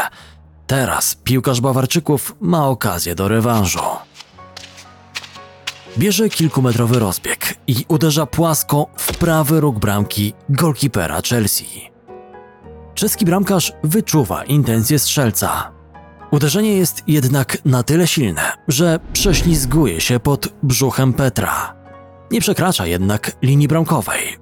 Teraz 0.68 1.16
piłkarz 1.16 1.62
Bawarczyków 1.62 2.36
ma 2.40 2.68
okazję 2.68 3.16
do 3.16 3.28
rewanżu. 3.28 3.80
Bierze 5.98 6.30
kilkumetrowy 6.30 7.00
rozbieg 7.00 7.56
i 7.68 7.86
uderza 7.88 8.26
płasko 8.26 8.88
w 8.98 9.18
prawy 9.18 9.60
róg 9.60 9.80
bramki 9.80 10.34
golkipera 10.50 11.22
Chelsea. 11.22 11.92
Czeski 12.96 13.26
bramkarz 13.26 13.74
wyczuwa 13.84 14.44
intencje 14.44 15.00
strzelca. 15.00 15.81
Uderzenie 16.32 16.78
jest 16.78 17.04
jednak 17.08 17.58
na 17.66 17.84
tyle 17.84 18.08
silne, 18.08 18.52
że 18.68 19.00
prześlizguje 19.14 20.02
się 20.02 20.20
pod 20.20 20.48
brzuchem 20.64 21.14
Petra. 21.14 21.76
Nie 22.32 22.42
przekracza 22.42 22.86
jednak 22.86 23.38
linii 23.42 23.68
bramkowej. 23.68 24.38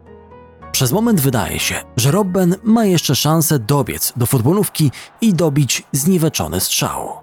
Przez 0.72 0.92
moment 0.92 1.22
wydaje 1.22 1.60
się, 1.60 1.76
że 1.98 2.12
Robben 2.12 2.56
ma 2.64 2.86
jeszcze 2.86 3.16
szansę 3.16 3.60
dobiec 3.60 4.14
do 4.16 4.26
futbolówki 4.26 4.92
i 5.22 5.34
dobić 5.34 5.84
zniweczony 5.92 6.60
strzał. 6.60 7.14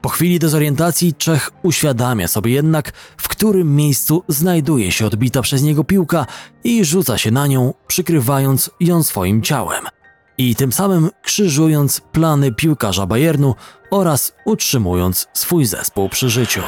Po 0.00 0.08
chwili 0.08 0.38
dezorientacji 0.38 1.14
Czech 1.14 1.50
uświadamia 1.62 2.28
sobie 2.28 2.52
jednak, 2.52 2.92
w 3.16 3.28
którym 3.28 3.76
miejscu 3.76 4.22
znajduje 4.28 4.92
się 4.92 5.06
odbita 5.06 5.42
przez 5.42 5.62
niego 5.62 5.84
piłka 5.84 6.26
i 6.64 6.84
rzuca 6.84 7.18
się 7.18 7.30
na 7.30 7.46
nią, 7.46 7.74
przykrywając 7.86 8.70
ją 8.80 9.02
swoim 9.02 9.42
ciałem– 9.42 9.84
i 10.38 10.56
tym 10.56 10.72
samym 10.72 11.10
krzyżując 11.22 12.00
plany 12.00 12.52
piłkarza 12.52 13.06
Bayernu 13.06 13.54
oraz 13.90 14.32
utrzymując 14.44 15.28
swój 15.32 15.64
zespół 15.64 16.08
przy 16.08 16.30
życiu. 16.30 16.62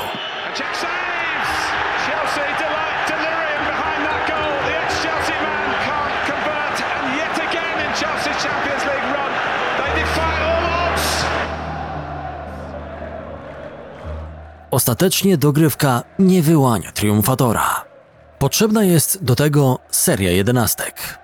Ostatecznie 14.71 15.39
dogrywka 15.39 16.03
nie 16.19 16.43
wyłania 16.43 16.93
triumfatora. 16.93 17.85
Potrzebna 18.39 18.85
jest 18.85 19.25
do 19.25 19.37
tego 19.37 19.79
seria 19.91 20.31
jedenastek. 20.31 21.24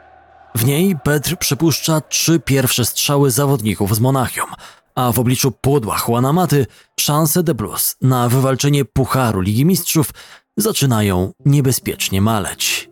W 0.54 0.64
niej 0.64 0.96
Petr 1.04 1.36
przypuszcza 1.36 2.00
trzy 2.00 2.40
pierwsze 2.40 2.84
strzały 2.84 3.30
zawodników 3.30 3.96
z 3.96 4.00
Monachium, 4.00 4.50
a 4.94 5.12
w 5.12 5.18
obliczu 5.18 5.52
pudła 5.52 6.02
Juana 6.08 6.32
Maty 6.32 6.66
szanse 7.00 7.44
The 7.44 7.54
Blues 7.54 7.96
na 8.02 8.28
wywalczenie 8.28 8.84
Pucharu 8.84 9.40
Ligi 9.40 9.64
Mistrzów 9.64 10.10
zaczynają 10.56 11.32
niebezpiecznie 11.46 12.20
maleć. 12.20 12.90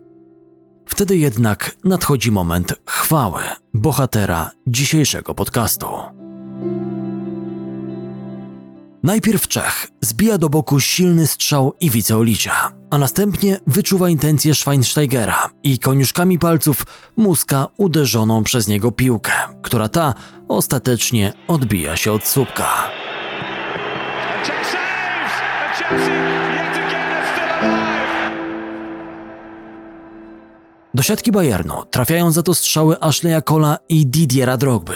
Wtedy 0.87 1.17
jednak 1.17 1.77
nadchodzi 1.85 2.31
moment 2.31 2.75
chwały 2.87 3.43
bohatera 3.75 4.51
dzisiejszego 4.67 5.35
podcastu. 5.35 5.87
Najpierw 9.03 9.49
Czech 9.49 9.87
zbija 10.01 10.39
do 10.39 10.49
boku 10.49 10.81
silny 10.81 11.27
strzał 11.27 11.73
Iwice 11.81 12.17
Olicia, 12.17 12.73
a 12.91 12.99
następnie 12.99 13.61
wyczuwa 13.67 14.09
intencje 14.09 14.55
Schweinsteigera 14.55 15.51
i 15.63 15.79
koniuszkami 15.79 16.39
palców 16.39 16.87
muska 17.17 17.67
uderzoną 17.77 18.45
przez 18.45 18.69
niego 18.69 18.93
piłkę, 18.93 19.33
która 19.63 19.89
ta 19.89 20.15
ostatecznie 20.49 21.33
odbija 21.49 21.97
się 21.97 22.13
od 22.13 22.27
słupka. 22.27 22.91
Do 30.95 31.03
siatki 31.03 31.33
Bayernu 31.33 31.85
trafiają 31.91 32.31
za 32.31 32.43
to 32.43 32.55
strzały 32.55 33.01
Ashleya 33.01 33.43
Cola 33.43 33.79
i 33.89 34.07
Didiera 34.07 34.57
Drogby, 34.57 34.95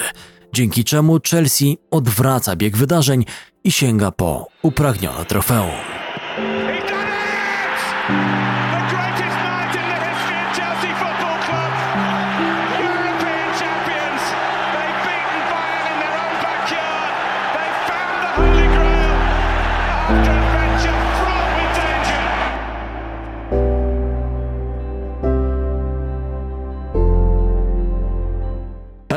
dzięki 0.52 0.84
czemu 0.84 1.18
Chelsea 1.30 1.78
odwraca 1.90 2.56
bieg 2.56 2.76
wydarzeń 2.76 3.24
i 3.64 3.72
sięga 3.72 4.10
po 4.10 4.46
upragnione 4.62 5.24
trofeum. 5.24 6.01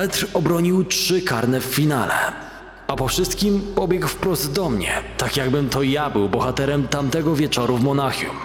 Petr 0.05 0.27
obronił 0.33 0.83
trzy 0.83 1.21
karne 1.21 1.61
w 1.61 1.63
finale, 1.63 2.13
a 2.87 2.95
po 2.95 3.07
wszystkim 3.07 3.61
pobiegł 3.75 4.07
wprost 4.07 4.51
do 4.53 4.69
mnie, 4.69 4.93
tak 5.17 5.37
jakbym 5.37 5.69
to 5.69 5.83
ja 5.83 6.09
był 6.09 6.29
bohaterem 6.29 6.87
tamtego 6.87 7.35
wieczoru 7.35 7.77
w 7.77 7.83
Monachium. 7.83 8.35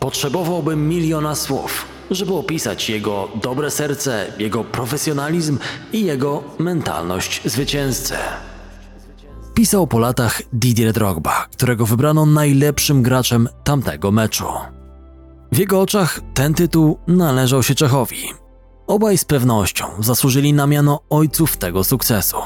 Potrzebowałbym 0.00 0.88
miliona 0.88 1.34
słów, 1.34 1.86
żeby 2.10 2.34
opisać 2.34 2.90
jego 2.90 3.28
dobre 3.42 3.70
serce, 3.70 4.32
jego 4.38 4.64
profesjonalizm 4.64 5.58
i 5.92 6.04
jego 6.04 6.42
mentalność 6.58 7.40
zwycięzcy. 7.44 8.14
Pisał 9.54 9.86
po 9.86 9.98
latach 9.98 10.42
Didier 10.52 10.92
Drogba, 10.92 11.46
którego 11.52 11.86
wybrano 11.86 12.26
najlepszym 12.26 13.02
graczem 13.02 13.48
tamtego 13.64 14.12
meczu. 14.12 14.46
W 15.52 15.58
jego 15.58 15.80
oczach 15.80 16.20
ten 16.34 16.54
tytuł 16.54 16.98
należał 17.06 17.62
się 17.62 17.74
Czechowi. 17.74 18.49
Obaj 18.90 19.18
z 19.18 19.24
pewnością 19.24 19.84
zasłużyli 19.98 20.52
na 20.52 20.66
miano 20.66 21.00
ojców 21.10 21.56
tego 21.56 21.84
sukcesu. 21.84 22.36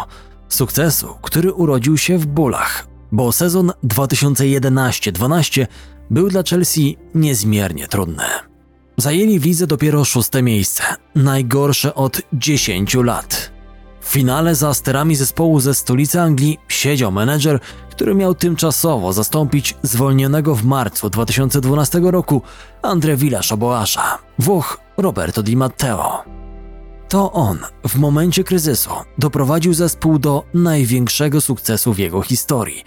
Sukcesu, 0.48 1.14
który 1.22 1.52
urodził 1.52 1.98
się 1.98 2.18
w 2.18 2.26
bólach, 2.26 2.86
bo 3.12 3.32
sezon 3.32 3.72
2011-12 3.84 5.66
był 6.10 6.28
dla 6.28 6.42
Chelsea 6.42 6.96
niezmiernie 7.14 7.88
trudny. 7.88 8.24
Zajęli 8.96 9.38
w 9.38 9.44
lidze 9.44 9.66
dopiero 9.66 10.04
szóste 10.04 10.42
miejsce, 10.42 10.82
najgorsze 11.14 11.94
od 11.94 12.22
10 12.32 12.94
lat. 12.94 13.52
W 14.00 14.08
finale 14.08 14.54
za 14.54 14.74
sterami 14.74 15.16
zespołu 15.16 15.60
ze 15.60 15.74
stolicy 15.74 16.20
Anglii 16.20 16.58
siedział 16.68 17.12
menedżer, 17.12 17.60
który 17.90 18.14
miał 18.14 18.34
tymczasowo 18.34 19.12
zastąpić 19.12 19.74
zwolnionego 19.82 20.54
w 20.54 20.64
marcu 20.64 21.10
2012 21.10 22.00
roku 22.02 22.42
André 22.82 23.16
Villas-Oboasza, 23.16 24.18
Włoch 24.38 24.78
Roberto 24.96 25.42
Di 25.42 25.56
Matteo. 25.56 26.33
To 27.14 27.32
on 27.32 27.58
w 27.88 27.96
momencie 27.98 28.44
kryzysu 28.44 28.90
doprowadził 29.18 29.74
zespół 29.74 30.18
do 30.18 30.44
największego 30.54 31.40
sukcesu 31.40 31.92
w 31.92 31.98
jego 31.98 32.22
historii, 32.22 32.84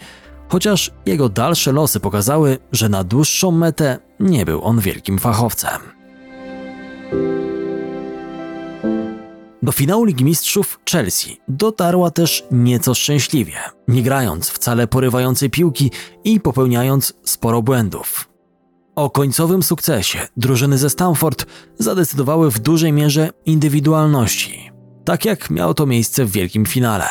chociaż 0.48 0.90
jego 1.06 1.28
dalsze 1.28 1.72
losy 1.72 2.00
pokazały, 2.00 2.58
że 2.72 2.88
na 2.88 3.04
dłuższą 3.04 3.50
metę 3.50 3.98
nie 4.20 4.44
był 4.44 4.64
on 4.64 4.80
wielkim 4.80 5.18
fachowcem. 5.18 5.80
Do 9.62 9.72
finału 9.72 10.04
Ligi 10.04 10.24
Mistrzów 10.24 10.80
Chelsea 10.90 11.40
dotarła 11.48 12.10
też 12.10 12.44
nieco 12.50 12.94
szczęśliwie, 12.94 13.58
nie 13.88 14.02
grając 14.02 14.48
wcale 14.48 14.86
porywającej 14.86 15.50
piłki 15.50 15.90
i 16.24 16.40
popełniając 16.40 17.14
sporo 17.24 17.62
błędów. 17.62 18.28
O 18.98 19.10
końcowym 19.10 19.62
sukcesie 19.62 20.28
drużyny 20.36 20.78
ze 20.78 20.90
Stamford 20.90 21.46
zadecydowały 21.78 22.50
w 22.50 22.58
dużej 22.58 22.92
mierze 22.92 23.30
indywidualności, 23.46 24.70
tak 25.04 25.24
jak 25.24 25.50
miało 25.50 25.74
to 25.74 25.86
miejsce 25.86 26.24
w 26.24 26.30
wielkim 26.30 26.66
finale. 26.66 27.08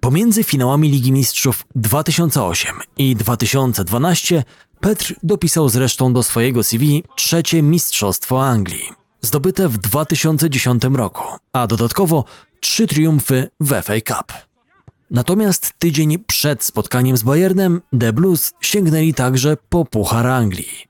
Pomiędzy 0.00 0.44
finałami 0.44 0.88
Ligi 0.90 1.12
Mistrzów 1.12 1.64
2008 1.74 2.76
i 2.98 3.16
2012 3.16 4.44
Petr 4.80 5.14
dopisał 5.22 5.68
zresztą 5.68 6.12
do 6.12 6.22
swojego 6.22 6.64
CV 6.64 7.04
trzecie 7.16 7.62
Mistrzostwo 7.62 8.46
Anglii, 8.46 8.92
zdobyte 9.20 9.68
w 9.68 9.78
2010 9.78 10.82
roku, 10.84 11.24
a 11.52 11.66
dodatkowo 11.66 12.24
trzy 12.60 12.86
triumfy 12.86 13.48
w 13.60 13.82
FA 13.82 14.00
Cup. 14.00 14.55
Natomiast 15.10 15.72
tydzień 15.78 16.18
przed 16.18 16.64
spotkaniem 16.64 17.16
z 17.16 17.22
Bayernem 17.22 17.82
The 18.00 18.12
Blues 18.12 18.52
sięgnęli 18.60 19.14
także 19.14 19.56
po 19.68 19.84
Puchar 19.84 20.26
Anglii. 20.26 20.86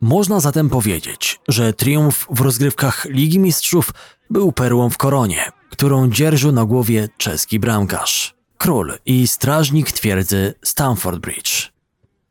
Można 0.00 0.40
zatem 0.40 0.68
powiedzieć, 0.68 1.40
że 1.48 1.72
triumf 1.72 2.26
w 2.30 2.40
rozgrywkach 2.40 3.04
Ligi 3.04 3.38
Mistrzów 3.38 3.90
był 4.30 4.52
perłą 4.52 4.90
w 4.90 4.98
koronie, 4.98 5.44
którą 5.70 6.10
dzierżył 6.10 6.52
na 6.52 6.64
głowie 6.64 7.08
czeski 7.16 7.58
bramkarz. 7.60 8.34
Król 8.58 8.92
i 9.06 9.28
strażnik 9.28 9.92
twierdzy 9.92 10.54
Stamford 10.62 11.18
Bridge. 11.18 11.72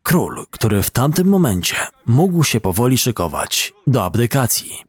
Król, 0.04 0.46
który 0.50 0.84
w 0.84 0.90
tamtym 0.92 1.28
momencie 1.28 1.76
mógł 2.06 2.44
się 2.44 2.62
powoli 2.62 2.98
szykować 2.98 3.74
do 3.88 4.04
abdykacji. 4.04 4.84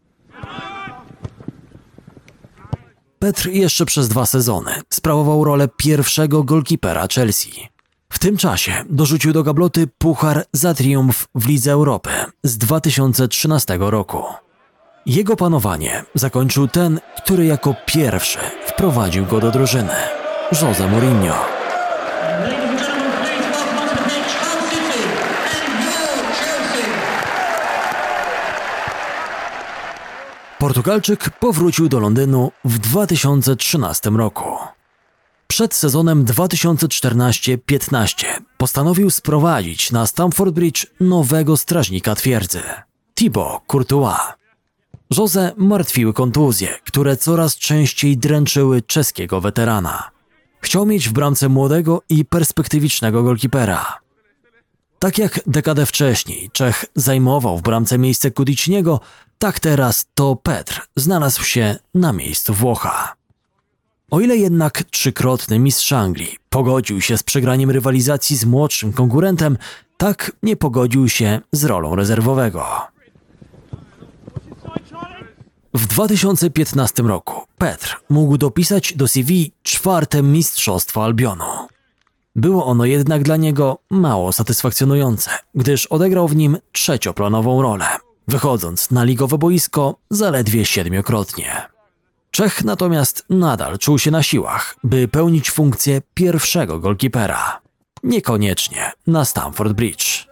Petr 3.24 3.48
jeszcze 3.48 3.87
przez 3.87 4.08
dwa 4.08 4.26
sezony 4.26 4.70
sprawował 4.92 5.44
rolę 5.44 5.68
pierwszego 5.76 6.42
golkipera 6.42 7.06
Chelsea. 7.14 7.68
W 8.12 8.18
tym 8.18 8.37
czasie 8.37 8.72
dorzucił 8.90 9.32
do 9.32 9.42
gabloty 9.42 9.87
puchar 9.98 10.44
za 10.52 10.74
triumf 10.74 11.26
w 11.34 11.46
Lidze 11.48 11.72
Europy 11.72 12.10
z 12.42 12.58
2013 12.58 13.76
roku. 13.80 14.22
Jego 15.06 15.37
panowanie 15.37 16.04
zakończył 16.14 16.68
ten, 16.68 17.00
który 17.16 17.44
jako 17.44 17.74
pierwszy 17.87 18.38
wprowadził 18.66 19.26
go 19.26 19.40
do 19.40 19.50
drużyny 19.50 19.94
Jose 20.62 20.88
Mourinho. 20.88 21.63
Portugalczyk 30.64 31.31
powrócił 31.31 31.88
do 31.88 32.00
Londynu 32.00 32.53
w 32.64 32.79
2013 32.79 34.11
roku. 34.11 34.44
Przed 35.46 35.74
sezonem 35.74 36.24
2014-15 36.24 38.27
postanowił 38.57 39.11
sprowadzić 39.11 39.92
na 39.92 40.07
Stamford 40.07 40.55
Bridge 40.55 40.87
nowego 41.00 41.57
strażnika 41.57 42.14
twierdzy 42.14 42.62
Thibaut 43.14 43.62
Courtois. 43.66 44.18
Jose 45.18 45.53
martwiły 45.57 46.12
kontuzje, 46.12 46.68
które 46.85 47.16
coraz 47.16 47.57
częściej 47.57 48.18
dręczyły 48.18 48.83
czeskiego 48.83 49.40
weterana. 49.40 50.11
Chciał 50.61 50.87
mieć 50.87 51.09
w 51.09 51.12
bramce 51.12 51.48
młodego 51.48 52.03
i 52.09 52.24
perspektywicznego 52.24 53.22
golkipera. 53.22 53.98
Tak 54.98 55.18
jak 55.18 55.40
dekadę 55.46 55.87
wcześniej 55.87 56.50
Czech 56.53 56.85
zajmował 56.94 57.59
w 57.59 57.62
bramce 57.62 57.98
miejsce 57.98 58.31
Kudiciniego, 58.31 59.00
tak 59.38 59.61
teraz 59.61 60.07
to 60.14 60.37
Petr 60.37 60.87
znalazł 60.97 61.44
się 61.44 61.77
na 61.94 62.12
miejscu 62.12 62.55
Włocha. 62.55 63.14
O 64.11 64.20
ile 64.20 64.37
jednak 64.37 64.83
trzykrotny 64.83 65.59
mistrz 65.59 65.92
Anglii 65.92 66.37
pogodził 66.51 67.01
się 67.01 67.18
z 67.18 67.23
przegraniem 67.23 67.70
rywalizacji 67.70 68.37
z 68.37 68.44
młodszym 68.44 68.92
konkurentem, 68.92 69.59
tak 69.97 70.33
nie 70.42 70.57
pogodził 70.57 71.09
się 71.09 71.40
z 71.53 71.64
rolą 71.64 71.95
rezerwowego. 71.95 72.64
W 75.74 75.87
2015 75.87 77.03
roku 77.03 77.43
Petr 77.59 78.01
mógł 78.11 78.39
dopisać 78.39 78.93
do 78.97 79.09
CV 79.09 79.53
czwarte 79.62 80.22
mistrzostwo 80.22 81.05
Albionu. 81.05 81.45
Było 82.37 82.66
ono 82.66 82.85
jednak 82.85 83.22
dla 83.22 83.37
niego 83.37 83.78
mało 83.91 84.32
satysfakcjonujące, 84.32 85.30
gdyż 85.55 85.87
odegrał 85.87 86.28
w 86.28 86.37
nim 86.37 86.59
trzecioplanową 86.72 87.62
rolę, 87.62 87.87
wychodząc 88.29 88.91
na 88.91 89.05
ligowe 89.05 89.39
boisko 89.39 89.97
zaledwie 90.11 90.64
siedmiokrotnie. 90.64 91.62
Czech 92.31 92.64
natomiast 92.64 93.25
nadal 93.31 93.79
czuł 93.79 93.99
się 93.99 94.11
na 94.11 94.22
siłach, 94.22 94.77
by 94.85 95.09
pełnić 95.09 95.51
funkcję 95.51 96.03
pierwszego 96.14 96.79
golkipera. 96.79 97.61
Niekoniecznie 98.03 98.93
na 99.07 99.25
Stamford 99.25 99.72
Bridge. 99.72 100.27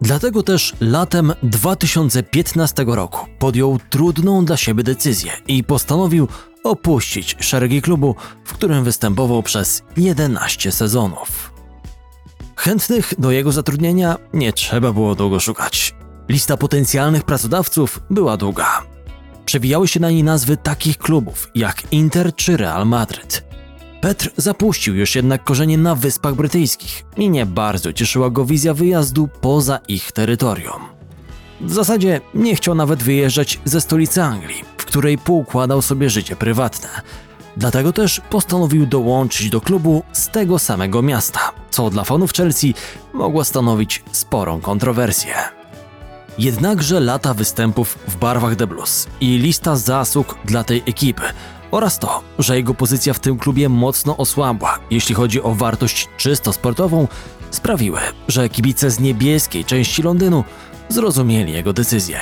Dlatego 0.00 0.42
też 0.42 0.74
latem 0.80 1.32
2015 1.42 2.84
roku 2.86 3.26
podjął 3.38 3.78
trudną 3.90 4.44
dla 4.44 4.56
siebie 4.56 4.82
decyzję 4.82 5.32
i 5.48 5.64
postanowił 5.64 6.28
opuścić 6.64 7.36
szeregi 7.40 7.82
klubu, 7.82 8.14
w 8.44 8.52
którym 8.52 8.84
występował 8.84 9.42
przez 9.42 9.82
11 9.96 10.72
sezonów. 10.72 11.55
Chętnych 12.56 13.14
do 13.18 13.30
jego 13.30 13.52
zatrudnienia 13.52 14.16
nie 14.32 14.52
trzeba 14.52 14.92
było 14.92 15.14
długo 15.14 15.40
szukać. 15.40 15.94
Lista 16.28 16.56
potencjalnych 16.56 17.24
pracodawców 17.24 18.00
była 18.10 18.36
długa. 18.36 18.82
Przewijały 19.44 19.88
się 19.88 20.00
na 20.00 20.10
niej 20.10 20.24
nazwy 20.24 20.56
takich 20.56 20.98
klubów 20.98 21.50
jak 21.54 21.92
Inter 21.92 22.34
czy 22.34 22.56
Real 22.56 22.86
Madryt. 22.86 23.44
Petr 24.00 24.30
zapuścił 24.36 24.94
już 24.94 25.14
jednak 25.14 25.44
korzenie 25.44 25.78
na 25.78 25.94
Wyspach 25.94 26.34
Brytyjskich 26.34 27.04
i 27.16 27.30
nie 27.30 27.46
bardzo 27.46 27.92
cieszyła 27.92 28.30
go 28.30 28.44
wizja 28.44 28.74
wyjazdu 28.74 29.28
poza 29.40 29.78
ich 29.88 30.12
terytorium. 30.12 30.82
W 31.60 31.72
zasadzie 31.72 32.20
nie 32.34 32.56
chciał 32.56 32.74
nawet 32.74 33.02
wyjeżdżać 33.02 33.60
ze 33.64 33.80
stolicy 33.80 34.22
Anglii, 34.22 34.64
w 34.78 34.84
której 34.84 35.18
poukładał 35.18 35.82
sobie 35.82 36.10
życie 36.10 36.36
prywatne. 36.36 36.88
Dlatego 37.56 37.92
też 37.92 38.20
postanowił 38.30 38.86
dołączyć 38.86 39.50
do 39.50 39.60
klubu 39.60 40.02
z 40.12 40.28
tego 40.28 40.58
samego 40.58 41.02
miasta, 41.02 41.40
co 41.76 41.90
dla 41.90 42.04
fanów 42.04 42.32
Chelsea 42.32 42.74
mogło 43.12 43.44
stanowić 43.44 44.02
sporą 44.12 44.60
kontrowersję. 44.60 45.34
Jednakże 46.38 47.00
lata 47.00 47.34
występów 47.34 47.98
w 48.08 48.16
barwach 48.16 48.56
The 48.56 48.66
Blues 48.66 49.06
i 49.20 49.38
lista 49.38 49.76
zasług 49.76 50.38
dla 50.44 50.64
tej 50.64 50.82
ekipy 50.86 51.22
oraz 51.70 51.98
to, 51.98 52.22
że 52.38 52.56
jego 52.56 52.74
pozycja 52.74 53.14
w 53.14 53.20
tym 53.20 53.38
klubie 53.38 53.68
mocno 53.68 54.16
osłabła, 54.16 54.78
jeśli 54.90 55.14
chodzi 55.14 55.42
o 55.42 55.54
wartość 55.54 56.08
czysto 56.16 56.52
sportową, 56.52 57.08
sprawiły, 57.50 58.00
że 58.28 58.48
kibice 58.48 58.90
z 58.90 59.00
niebieskiej 59.00 59.64
części 59.64 60.02
Londynu 60.02 60.44
zrozumieli 60.88 61.52
jego 61.52 61.72
decyzję. 61.72 62.20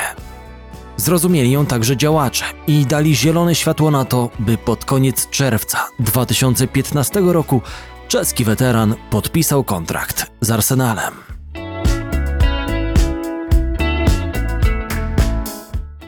Zrozumieli 0.97 1.51
ją 1.51 1.67
także 1.67 1.97
działacze 1.97 2.45
i 2.67 2.87
dali 2.87 3.17
zielone 3.17 3.55
światło 3.55 3.91
na 3.91 4.05
to, 4.05 4.31
by 4.39 4.59
pod 4.59 4.85
koniec 4.85 5.31
czerwca 5.31 5.89
2015 5.99 7.21
roku 7.21 7.63
czeski 8.09 8.45
weteran 8.45 8.95
podpisał 9.11 9.65
kontrakt 9.65 10.31
z 10.41 10.51
Arsenalem. 10.51 11.15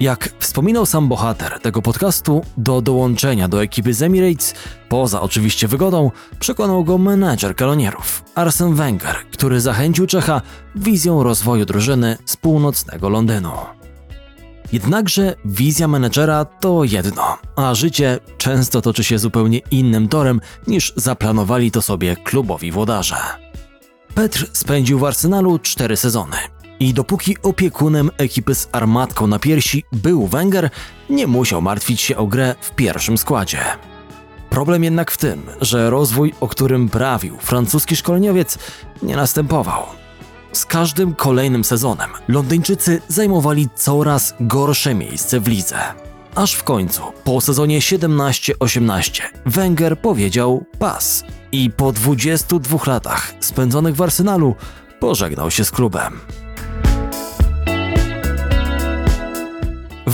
Jak 0.01 0.33
wspominał 0.39 0.87
sam 0.87 1.09
bohater 1.09 1.61
tego 1.61 1.83
podcastu, 1.83 2.45
do 2.57 2.81
dołączenia 2.81 3.49
do 3.49 3.63
ekipy 3.63 3.95
z 3.95 4.03
Emirates, 4.03 4.55
poza 4.89 5.21
oczywiście 5.21 5.69
wygodą, 5.69 6.11
przekonał 6.41 6.85
go 6.85 6.99
menedżer 6.99 7.57
kalonierów, 7.57 8.25
Arsene 8.35 8.75
Wenger, 8.75 9.17
który 9.33 9.61
zachęcił 9.61 10.07
Czecha 10.07 10.43
wizją 10.75 11.23
rozwoju 11.23 11.65
drużyny 11.65 12.17
z 12.25 12.37
północnego 12.37 13.09
Londynu. 13.09 13.76
Jednakże 14.73 15.35
wizja 15.45 15.89
menedżera 15.89 16.45
to 16.45 16.85
jedno, 16.85 17.39
a 17.57 17.75
życie 17.75 18.19
często 18.39 18.83
toczy 18.83 19.05
się 19.05 19.19
zupełnie 19.19 19.59
innym 19.71 20.09
torem 20.09 20.41
niż 20.67 20.93
zaplanowali 20.97 21.71
to 21.71 21.83
sobie 21.83 22.17
klubowi 22.17 22.73
włodarze. 22.73 23.17
Petr 24.15 24.47
spędził 24.53 24.99
w 24.99 25.05
Arsenalu 25.05 25.59
cztery 25.59 25.97
sezony 25.97 26.37
i 26.81 26.95
dopóki 26.95 27.37
opiekunem 27.43 28.11
ekipy 28.19 28.55
z 28.55 28.69
armatką 28.73 29.27
na 29.27 29.39
piersi 29.39 29.85
był 29.93 30.27
Wenger, 30.27 30.71
nie 31.11 31.27
musiał 31.27 31.63
martwić 31.63 32.01
się 32.01 32.17
o 32.17 32.27
grę 32.27 32.55
w 32.61 32.71
pierwszym 32.71 33.19
składzie. 33.19 33.61
Problem 34.51 34.85
jednak 34.85 35.11
w 35.11 35.17
tym, 35.17 35.43
że 35.61 35.91
rozwój, 35.91 36.35
o 36.41 36.49
którym 36.49 36.89
prawił 36.89 37.37
francuski 37.41 37.97
szkoleniowiec, 37.97 38.59
nie 39.03 39.17
następował. 39.17 39.83
Z 40.57 40.65
każdym 40.65 41.15
kolejnym 41.15 41.65
sezonem 41.65 42.11
Londyńczycy 42.29 43.03
zajmowali 43.09 43.69
coraz 43.75 44.35
gorsze 44.41 44.95
miejsce 44.95 45.41
w 45.41 45.49
lidze. 45.49 45.79
Aż 46.35 46.55
w 46.55 46.65
końcu, 46.65 47.03
po 47.25 47.41
sezonie 47.41 47.81
17-18, 47.81 49.23
Wenger 49.47 49.99
powiedział 49.99 50.65
pas 50.79 51.25
i 51.53 51.71
po 51.71 51.93
22 51.93 52.79
latach 52.87 53.33
spędzonych 53.41 53.97
w 53.97 54.03
Arsenalu 54.03 54.55
pożegnał 55.01 55.51
się 55.51 55.65
z 55.65 55.71
klubem. 55.71 56.21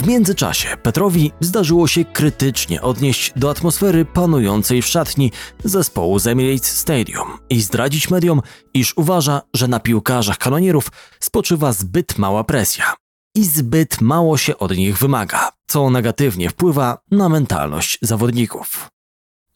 W 0.03 0.07
międzyczasie 0.07 0.77
Petrowi 0.83 1.33
zdarzyło 1.41 1.89
się 1.89 2.05
krytycznie 2.05 2.83
odnieść 2.83 3.33
do 3.37 3.51
atmosfery 3.51 4.05
panującej 4.05 4.83
w 4.83 4.87
szatni 4.87 5.33
zespołu 5.65 6.19
z 6.19 6.27
Emirates 6.27 6.79
Stadium 6.79 7.39
i 7.51 7.61
zdradzić 7.61 8.11
mediom, 8.11 8.43
iż 8.75 8.97
uważa, 8.97 9.43
że 9.55 9.69
na 9.69 9.81
piłkarzach 9.81 10.39
kanonierów 10.39 10.89
spoczywa 11.21 11.73
zbyt 11.73 12.19
mała 12.19 12.45
presja 12.45 12.95
i 13.37 13.45
zbyt 13.45 14.01
mało 14.01 14.37
się 14.37 14.59
od 14.59 14.77
nich 14.77 14.99
wymaga, 14.99 15.51
co 15.67 15.91
negatywnie 15.91 16.51
wpływa 16.51 16.99
na 17.11 17.29
mentalność 17.29 17.99
zawodników. 18.03 18.89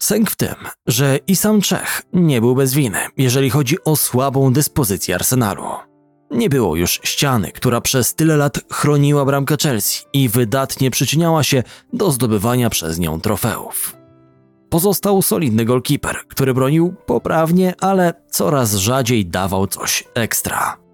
Sęk 0.03 0.31
w 0.31 0.37
tym, 0.37 0.55
że 0.87 1.19
i 1.27 1.37
sam 1.37 1.61
Czech 1.61 2.03
nie 2.13 2.41
był 2.41 2.55
bez 2.55 2.75
winy, 2.75 2.99
jeżeli 3.17 3.51
chodzi 3.51 3.85
o 3.85 3.97
słabą 3.97 4.53
dyspozycję 4.53 5.15
Arsenalu. 5.15 5.96
Nie 6.31 6.49
było 6.49 6.77
już 6.77 7.01
ściany, 7.05 7.53
która 7.53 7.81
przez 7.81 8.15
tyle 8.15 8.37
lat 8.37 8.61
chroniła 8.73 9.25
bramkę 9.25 9.57
Chelsea 9.63 10.05
i 10.13 10.29
wydatnie 10.29 10.91
przyczyniała 10.91 11.43
się 11.43 11.63
do 11.93 12.11
zdobywania 12.11 12.71
przez 12.71 12.99
nią 12.99 13.21
trofeów. 13.21 13.97
Pozostał 14.69 15.23
solidny 15.23 15.65
golkiper, 15.65 16.17
który 16.29 16.55
bronił 16.55 16.95
poprawnie, 17.07 17.75
ale 17.81 18.15
coraz 18.31 18.75
rzadziej 18.75 19.27
dawał 19.27 19.67
coś 19.67 20.05
ekstra. 20.15 20.87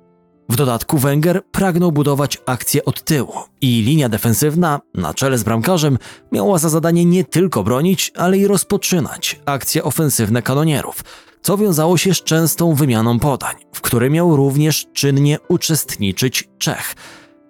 W 0.48 0.56
dodatku 0.56 0.98
Wenger 0.98 1.42
pragnął 1.50 1.92
budować 1.92 2.38
akcję 2.46 2.84
od 2.84 3.04
tyłu 3.04 3.32
i 3.60 3.82
linia 3.82 4.08
defensywna 4.08 4.80
na 4.94 5.14
czele 5.14 5.38
z 5.38 5.42
bramkarzem 5.42 5.98
miała 6.32 6.58
za 6.58 6.68
zadanie 6.68 7.04
nie 7.04 7.24
tylko 7.24 7.62
bronić, 7.62 8.12
ale 8.16 8.38
i 8.38 8.46
rozpoczynać 8.46 9.40
akcje 9.46 9.84
ofensywne 9.84 10.42
kanonierów, 10.42 11.04
co 11.42 11.56
wiązało 11.58 11.96
się 11.96 12.14
z 12.14 12.22
częstą 12.22 12.74
wymianą 12.74 13.18
podań, 13.18 13.54
w 13.72 13.80
której 13.80 14.10
miał 14.10 14.36
również 14.36 14.86
czynnie 14.92 15.38
uczestniczyć 15.48 16.48
Czech. 16.58 16.94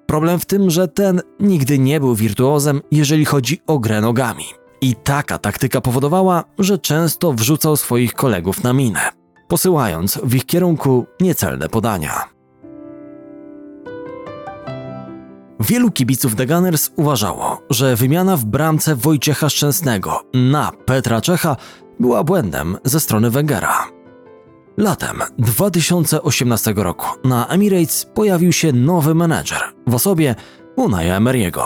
Problem 0.06 0.40
w 0.40 0.46
tym, 0.46 0.70
że 0.70 0.88
ten 0.88 1.22
nigdy 1.40 1.78
nie 1.78 2.00
był 2.00 2.14
wirtuozem, 2.14 2.80
jeżeli 2.90 3.24
chodzi 3.24 3.60
o 3.66 3.78
grę 3.78 4.00
nogami. 4.00 4.44
I 4.80 4.94
taka 4.94 5.38
taktyka 5.38 5.80
powodowała, 5.80 6.44
że 6.58 6.78
często 6.78 7.32
wrzucał 7.32 7.76
swoich 7.76 8.14
kolegów 8.14 8.62
na 8.62 8.72
minę, 8.72 9.00
posyłając 9.48 10.18
w 10.22 10.34
ich 10.34 10.46
kierunku 10.46 11.06
niecelne 11.20 11.68
podania. 11.68 12.32
Wielu 15.60 15.90
kibiców 15.90 16.34
The 16.34 16.46
Gunners 16.46 16.90
uważało, 16.96 17.62
że 17.70 17.96
wymiana 17.96 18.36
w 18.36 18.44
bramce 18.44 18.96
Wojciecha 18.96 19.50
Szczęsnego 19.50 20.20
na 20.34 20.72
Petra 20.86 21.20
Czecha 21.20 21.56
była 22.00 22.24
błędem 22.24 22.78
ze 22.84 23.00
strony 23.00 23.30
Wengera. 23.30 23.88
Latem 24.76 25.22
2018 25.38 26.74
roku 26.76 27.06
na 27.24 27.46
Emirates 27.46 28.06
pojawił 28.14 28.52
się 28.52 28.72
nowy 28.72 29.14
menedżer 29.14 29.60
w 29.86 29.94
osobie 29.94 30.34
Unai'a 30.76 31.18
Emery'ego. 31.18 31.62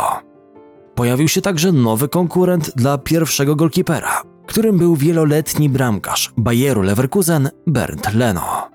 Pojawił 0.94 1.28
się 1.28 1.40
także 1.40 1.72
nowy 1.72 2.08
konkurent 2.08 2.70
dla 2.76 2.98
pierwszego 2.98 3.56
golkipera, 3.56 4.22
którym 4.46 4.78
był 4.78 4.96
wieloletni 4.96 5.68
bramkarz 5.68 6.32
Bayeru 6.36 6.82
Leverkusen 6.82 7.50
Bernd 7.66 8.14
Leno. 8.14 8.68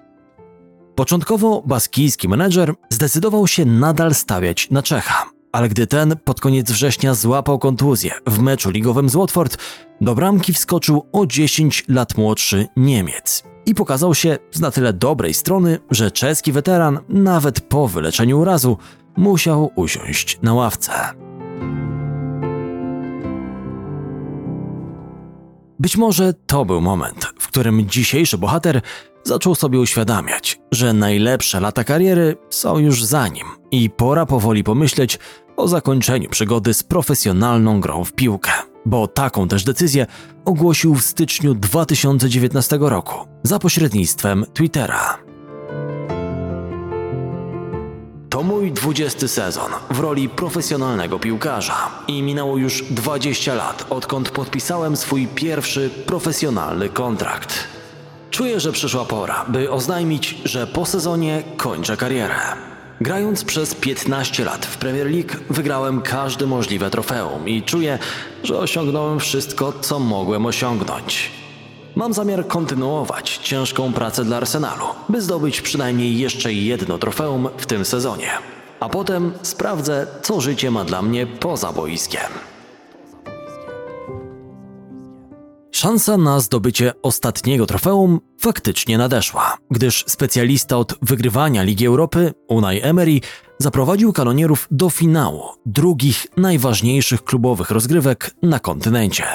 Początkowo 0.95 1.64
baskijski 1.66 2.30
menedżer 2.30 2.74
zdecydował 2.89 3.47
się 3.47 3.66
nadal 3.66 4.14
stawiać 4.14 4.70
na 4.70 4.84
Czecha, 4.84 5.31
ale 5.52 5.70
gdy 5.70 5.88
ten 5.88 6.16
pod 6.24 6.41
koniec 6.41 6.72
września 6.72 7.14
złapał 7.14 7.60
kontuzję 7.60 8.12
w 8.28 8.39
meczu 8.39 8.70
ligowym 8.70 9.10
z 9.10 9.16
Watford, 9.16 9.58
do 10.02 10.16
bramki 10.16 10.54
wskoczył 10.54 11.06
o 11.12 11.26
10 11.26 11.86
lat 11.88 12.18
młodszy 12.18 12.68
Niemiec 12.78 13.43
i 13.66 13.76
pokazał 13.76 14.16
się 14.16 14.38
z 14.52 14.60
na 14.60 14.72
tyle 14.72 14.93
dobrej 14.93 15.34
strony, 15.34 15.80
że 15.91 16.12
czeski 16.12 16.52
weteran 16.52 16.99
nawet 17.10 17.62
po 17.62 17.88
wyleczeniu 17.88 18.39
urazu 18.39 18.78
musiał 19.18 19.72
usiąść 19.76 20.39
na 20.41 20.54
ławce. 20.54 20.91
Być 25.80 25.97
może 25.97 26.34
to 26.34 26.66
był 26.66 26.82
moment, 26.82 27.26
w 27.39 27.47
którym 27.47 27.89
dzisiejszy 27.89 28.38
bohater 28.38 28.82
zaczął 29.24 29.56
sobie 29.56 29.80
uświadamiać, 29.80 30.60
że 30.72 30.94
najlepsze 30.94 31.60
lata 31.60 31.84
kariery 31.84 32.38
są 32.50 32.78
już 32.78 33.04
za 33.04 33.28
nim 33.28 33.46
i 33.72 33.90
pora 33.90 34.26
powoli 34.26 34.64
pomyśleć 34.64 35.20
o 35.58 35.68
zakończeniu 35.68 36.30
przygody 36.30 36.74
z 36.74 36.84
profesjonalną 36.84 37.82
grą 37.82 38.04
w 38.04 38.14
piłkę. 38.14 38.52
Bo 38.86 39.08
taką 39.08 39.48
też 39.48 39.64
decyzję 39.64 40.08
ogłosił 40.46 40.96
w 40.96 41.02
styczniu 41.02 41.54
2019 41.54 42.78
roku 42.82 43.16
za 43.44 43.60
pośrednictwem 43.60 44.46
Twittera. 44.54 45.18
To 48.30 48.44
mój 48.44 48.72
20 48.72 49.28
sezon 49.28 49.72
w 49.90 50.00
roli 50.00 50.30
profesjonalnego 50.30 51.20
piłkarza 51.20 51.90
i 52.08 52.22
minęło 52.24 52.58
już 52.58 52.84
20 52.84 53.54
lat, 53.54 53.86
odkąd 53.90 54.30
podpisałem 54.30 54.98
swój 54.98 55.28
pierwszy 55.28 55.90
profesjonalny 56.06 56.90
kontrakt. 56.90 57.81
Czuję, 58.32 58.60
że 58.60 58.72
przyszła 58.72 59.06
pora, 59.06 59.46
by 59.48 59.72
oznajmić, 59.72 60.38
że 60.46 60.68
po 60.68 60.86
sezonie 60.86 61.44
kończę 61.58 61.98
karierę. 61.98 62.36
Grając 63.02 63.44
przez 63.44 63.76
15 63.76 64.46
lat 64.46 64.66
w 64.66 64.78
Premier 64.78 65.12
League, 65.12 65.34
wygrałem 65.50 66.02
każde 66.02 66.46
możliwe 66.46 66.90
trofeum 66.90 67.48
i 67.48 67.64
czuję, 67.64 68.00
że 68.44 68.58
osiągnąłem 68.58 69.20
wszystko, 69.20 69.74
co 69.82 70.00
mogłem 70.00 70.46
osiągnąć. 70.46 71.32
Mam 71.96 72.14
zamiar 72.14 72.48
kontynuować 72.48 73.38
ciężką 73.38 73.94
pracę 73.94 74.26
dla 74.26 74.38
Arsenalu, 74.38 74.86
by 75.10 75.22
zdobyć 75.22 75.62
przynajmniej 75.62 76.20
jeszcze 76.20 76.54
jedno 76.54 76.98
trofeum 76.98 77.50
w 77.58 77.66
tym 77.66 77.86
sezonie. 77.86 78.30
A 78.80 78.90
potem 78.90 79.34
sprawdzę, 79.42 80.08
co 80.22 80.42
życie 80.42 80.72
ma 80.72 80.86
dla 80.86 81.02
mnie 81.02 81.28
poza 81.28 81.74
boiskiem. 81.74 82.51
Szansa 85.82 86.18
na 86.18 86.40
zdobycie 86.40 86.94
ostatniego 87.02 87.66
trofeum 87.66 88.20
faktycznie 88.40 88.98
nadeszła, 88.98 89.58
gdyż 89.72 90.04
specjalista 90.08 90.78
od 90.78 90.96
wygrywania 91.02 91.64
Ligi 91.64 91.88
Europy, 91.88 92.34
Unai 92.48 92.82
Emery, 92.82 93.20
zaprowadził 93.58 94.14
kanonierów 94.14 94.68
do 94.72 94.90
finału 94.90 95.44
drugich 95.66 96.28
najważniejszych 96.38 97.24
klubowych 97.24 97.72
rozgrywek 97.72 98.32
na 98.42 98.60
kontynencie. 98.60 99.26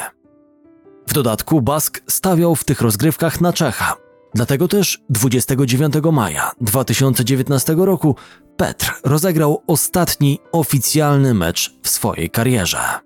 W 1.09 1.13
dodatku 1.13 1.63
Bask 1.63 2.03
stawiał 2.07 2.57
w 2.57 2.65
tych 2.65 2.81
rozgrywkach 2.81 3.41
na 3.41 3.53
Czecha. 3.53 3.97
Dlatego 4.35 4.69
też 4.69 4.99
29 5.11 5.95
maja 6.13 6.51
2019 6.61 7.75
roku 7.79 8.17
Petr 8.57 8.95
rozegrał 9.05 9.63
ostatni 9.67 10.39
oficjalny 10.53 11.35
mecz 11.35 11.75
w 11.83 11.89
swojej 11.89 12.31
karierze. 12.31 13.06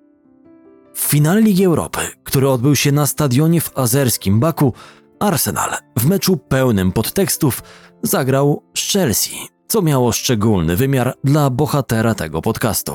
W 1.00 1.02
finale 1.10 1.40
Ligi 1.40 1.64
Europy, 1.64 2.00
który 2.24 2.48
odbył 2.48 2.76
się 2.76 2.92
na 2.92 3.06
stadionie 3.06 3.60
w 3.60 3.78
azerskim 3.78 4.40
Baku, 4.40 4.72
Arsenal 5.20 5.70
w 5.96 6.06
meczu 6.06 6.36
pełnym 6.36 6.92
podtekstów 6.92 7.62
zagrał 8.02 8.62
z 8.76 8.92
Chelsea, 8.92 9.36
co 9.68 9.82
miało 9.82 10.12
szczególny 10.12 10.76
wymiar 10.76 11.14
dla 11.24 11.50
bohatera 11.50 12.14
tego 12.14 12.42
podcastu. 12.42 12.92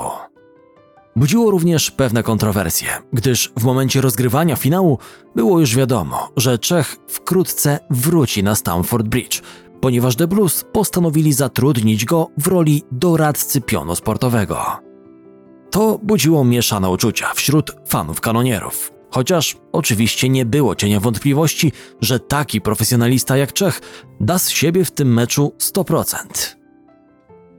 Budziło 1.15 1.51
również 1.51 1.91
pewne 1.91 2.23
kontrowersje, 2.23 2.89
gdyż 3.13 3.53
w 3.57 3.63
momencie 3.63 4.01
rozgrywania 4.01 4.55
finału 4.55 4.99
było 5.35 5.59
już 5.59 5.75
wiadomo, 5.75 6.29
że 6.37 6.59
Czech 6.59 6.97
wkrótce 7.07 7.79
wróci 7.89 8.43
na 8.43 8.55
Stamford 8.55 9.07
Bridge, 9.07 9.41
ponieważ 9.81 10.15
The 10.15 10.27
Blues 10.27 10.65
postanowili 10.71 11.33
zatrudnić 11.33 12.05
go 12.05 12.29
w 12.37 12.47
roli 12.47 12.83
doradcy 12.91 13.61
pionu 13.61 13.95
sportowego. 13.95 14.84
To 15.75 15.99
budziło 16.03 16.45
mieszane 16.45 16.89
uczucia 16.89 17.33
wśród 17.33 17.75
fanów 17.87 18.21
kanonierów. 18.21 18.91
Chociaż 19.11 19.57
oczywiście 19.71 20.29
nie 20.29 20.45
było 20.45 20.75
cienia 20.75 20.99
wątpliwości, 20.99 21.71
że 22.01 22.19
taki 22.19 22.61
profesjonalista 22.61 23.37
jak 23.37 23.53
Czech 23.53 23.81
da 24.19 24.39
z 24.39 24.49
siebie 24.49 24.85
w 24.85 24.91
tym 24.91 25.13
meczu 25.13 25.53
100%. 25.59 26.15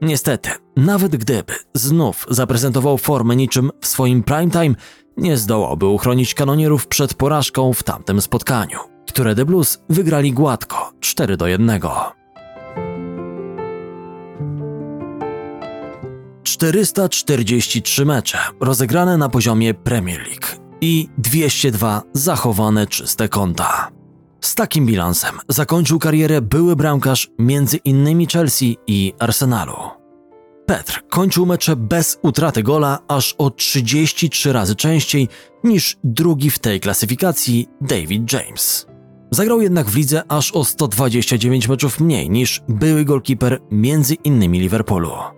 Niestety, 0.02 0.50
nawet 0.76 1.16
gdyby 1.16 1.52
znów 1.74 2.26
zaprezentował 2.30 2.98
formę 2.98 3.36
niczym 3.36 3.70
w 3.80 3.86
swoim 3.86 4.22
prime 4.22 4.50
time, 4.50 4.74
nie 5.16 5.36
zdołałby 5.36 5.86
uchronić 5.86 6.34
kanonierów 6.34 6.86
przed 6.86 7.14
porażką 7.14 7.72
w 7.72 7.82
tamtym 7.82 8.20
spotkaniu, 8.20 8.78
które 9.08 9.34
The 9.34 9.44
Blues 9.44 9.78
wygrali 9.88 10.32
gładko 10.32 10.92
4 11.00 11.36
do 11.36 11.46
1. 11.46 11.80
443 16.47 18.05
mecze 18.05 18.38
rozegrane 18.61 19.16
na 19.16 19.28
poziomie 19.28 19.74
Premier 19.74 20.20
League 20.20 20.47
i 20.80 21.09
202 21.18 22.03
zachowane 22.12 22.86
czyste 22.86 23.28
konta. 23.28 23.90
Z 24.40 24.55
takim 24.55 24.86
bilansem 24.86 25.38
zakończył 25.49 25.99
karierę 25.99 26.40
były 26.40 26.76
bramkarz 26.76 27.30
między 27.38 27.76
innymi 27.76 28.26
Chelsea 28.26 28.76
i 28.86 29.12
Arsenalu. 29.18 29.76
Petr 30.66 31.03
kończył 31.09 31.47
mecze 31.47 31.76
bez 31.76 32.18
utraty 32.22 32.62
gola 32.62 32.99
aż 33.09 33.34
o 33.38 33.51
33 33.51 34.53
razy 34.53 34.76
częściej 34.76 35.28
niż 35.64 35.97
drugi 36.05 36.51
w 36.51 36.59
tej 36.59 36.80
klasyfikacji 36.80 37.68
David 37.80 38.32
James. 38.32 38.86
Zagrał 39.30 39.61
jednak 39.61 39.86
w 39.86 39.97
lidze 39.97 40.22
aż 40.28 40.53
o 40.53 40.64
129 40.64 41.68
meczów 41.68 42.01
mniej 42.01 42.30
niż 42.30 42.62
były 42.68 43.05
golkiper 43.05 43.61
między 43.70 44.14
innymi 44.14 44.61
Liverpoolu. 44.61 45.36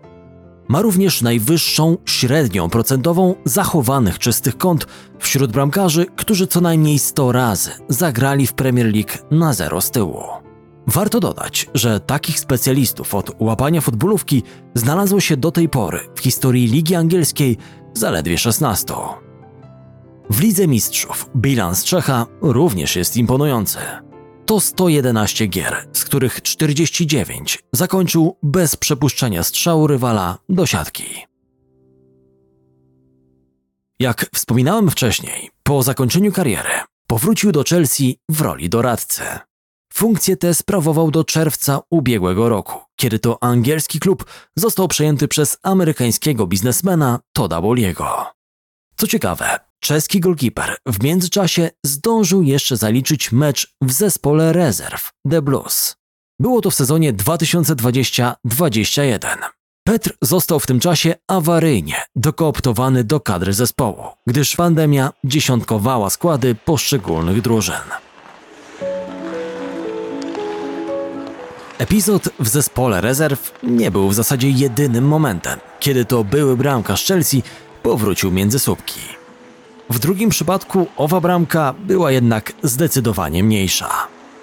Ma 0.69 0.83
również 0.83 1.23
najwyższą 1.23 1.97
średnią 2.05 2.71
procentową 2.71 3.35
zachowanych 3.45 4.19
czystych 4.19 4.59
kąt 4.59 4.87
wśród 5.19 5.53
bramkarzy, 5.53 6.07
którzy 6.17 6.47
co 6.47 6.61
najmniej 6.61 6.99
100 6.99 7.33
razy 7.33 7.71
zagrali 7.89 8.47
w 8.47 8.53
Premier 8.53 8.87
League 8.87 9.13
na 9.31 9.53
zero 9.53 9.81
z 9.81 9.91
tyłu. 9.91 10.23
Warto 10.87 11.21
dodać, 11.21 11.71
że 11.75 12.01
takich 12.01 12.41
specjalistów 12.41 13.15
od 13.15 13.31
łapania 13.41 13.81
futbolówki 13.81 14.43
znalazło 14.75 15.21
się 15.21 15.37
do 15.37 15.51
tej 15.51 15.69
pory 15.69 16.01
w 16.15 16.21
historii 16.21 16.67
Ligi 16.67 16.95
Angielskiej 16.95 17.57
zaledwie 17.95 18.39
16. 18.39 18.95
W 20.31 20.41
Lidze 20.41 20.69
Mistrzów 20.69 21.31
bilans 21.37 21.85
Czecha 21.85 22.27
również 22.43 22.97
jest 22.97 23.17
imponujący. 23.17 23.79
To 24.49 24.61
111 24.61 25.47
gier, 25.47 25.89
z 25.93 26.05
których 26.05 26.43
49 26.43 27.59
zakończył 27.73 28.37
bez 28.43 28.77
przepuszczenia 28.77 29.43
strzału 29.43 29.87
rywala 29.87 30.39
do 30.49 30.67
siatki. 30.67 31.05
Jak 33.99 34.31
wspominałem 34.35 34.91
wcześniej, 34.91 35.51
po 35.63 35.83
zakończeniu 35.83 36.33
kariery 36.33 36.71
powrócił 37.07 37.53
do 37.53 37.65
Chelsea 37.65 38.19
w 38.29 38.41
roli 38.41 38.69
doradcy. 38.69 39.23
Funkcję 39.93 40.37
tę 40.37 40.55
sprawował 40.55 41.11
do 41.11 41.25
czerwca 41.25 41.81
ubiegłego 41.91 42.49
roku, 42.49 42.81
kiedy 42.97 43.19
to 43.19 43.43
angielski 43.43 44.01
klub 44.01 44.25
został 44.57 44.89
przejęty 44.89 45.29
przez 45.29 45.59
amerykańskiego 45.63 46.47
biznesmena 46.47 47.21
Toda 47.33 47.61
Boliego. 47.61 48.27
Co 48.97 49.07
ciekawe, 49.07 49.68
czeski 49.81 50.21
golkiper 50.21 50.77
w 50.87 51.03
międzyczasie 51.03 51.71
zdążył 51.85 52.43
jeszcze 52.43 52.77
zaliczyć 52.77 53.33
mecz 53.33 53.75
w 53.83 53.93
zespole 53.93 54.53
rezerw 54.53 55.11
The 55.31 55.43
Blues. 55.43 55.97
Było 56.41 56.61
to 56.61 56.71
w 56.71 56.75
sezonie 56.75 57.13
2020-21. 57.13 59.37
Petr 59.87 60.13
został 60.23 60.61
w 60.61 60.67
tym 60.67 60.81
czasie 60.81 61.15
awaryjnie 61.29 62.03
dokooptowany 62.17 63.05
do 63.05 63.21
kadry 63.21 63.53
zespołu, 63.53 64.05
gdyż 64.27 64.57
pandemia 64.57 65.13
dziesiątkowała 65.25 66.11
składy 66.11 66.55
poszczególnych 66.55 67.43
drużyn. 67.43 67.75
Epizod 71.79 72.29
w 72.41 72.49
zespole 72.49 73.01
rezerw 73.01 73.53
nie 73.63 73.91
był 73.91 74.09
w 74.09 74.15
zasadzie 74.15 74.51
jedynym 74.51 75.09
momentem, 75.09 75.59
kiedy 75.81 76.05
to 76.05 76.25
były 76.25 76.57
bramkarz 76.57 77.07
Chelsea 77.07 77.43
powrócił 77.83 78.31
między 78.31 78.59
słupki. 78.59 79.18
W 79.91 79.99
drugim 79.99 80.31
przypadku 80.31 80.87
owa 80.97 81.21
bramka 81.21 81.75
była 81.87 82.13
jednak 82.13 82.53
zdecydowanie 82.63 83.45
mniejsza. 83.45 83.91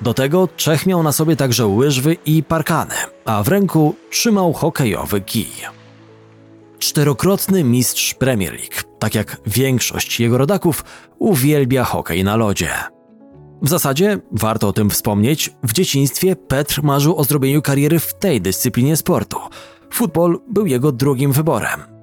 Do 0.01 0.13
tego 0.13 0.49
Czech 0.55 0.85
miał 0.85 1.03
na 1.03 1.11
sobie 1.11 1.35
także 1.35 1.67
łyżwy 1.67 2.17
i 2.25 2.43
parkany, 2.43 2.95
a 3.25 3.43
w 3.43 3.47
ręku 3.47 3.95
trzymał 4.09 4.53
hokejowy 4.53 5.21
kij. 5.21 5.51
Czterokrotny 6.79 7.63
mistrz 7.63 8.13
Premier 8.13 8.53
League, 8.53 8.97
tak 8.99 9.15
jak 9.15 9.37
większość 9.45 10.19
jego 10.19 10.37
rodaków, 10.37 10.83
uwielbia 11.19 11.83
hokej 11.83 12.23
na 12.23 12.35
lodzie. 12.35 12.69
W 13.61 13.69
zasadzie, 13.69 14.19
warto 14.31 14.67
o 14.67 14.73
tym 14.73 14.89
wspomnieć, 14.89 15.53
w 15.63 15.73
dzieciństwie 15.73 16.35
Petr 16.35 16.83
marzył 16.83 17.17
o 17.17 17.23
zrobieniu 17.23 17.61
kariery 17.61 17.99
w 17.99 18.13
tej 18.13 18.41
dyscyplinie 18.41 18.97
sportu. 18.97 19.37
Futbol 19.93 20.39
był 20.47 20.65
jego 20.65 20.91
drugim 20.91 21.31
wyborem. 21.31 21.94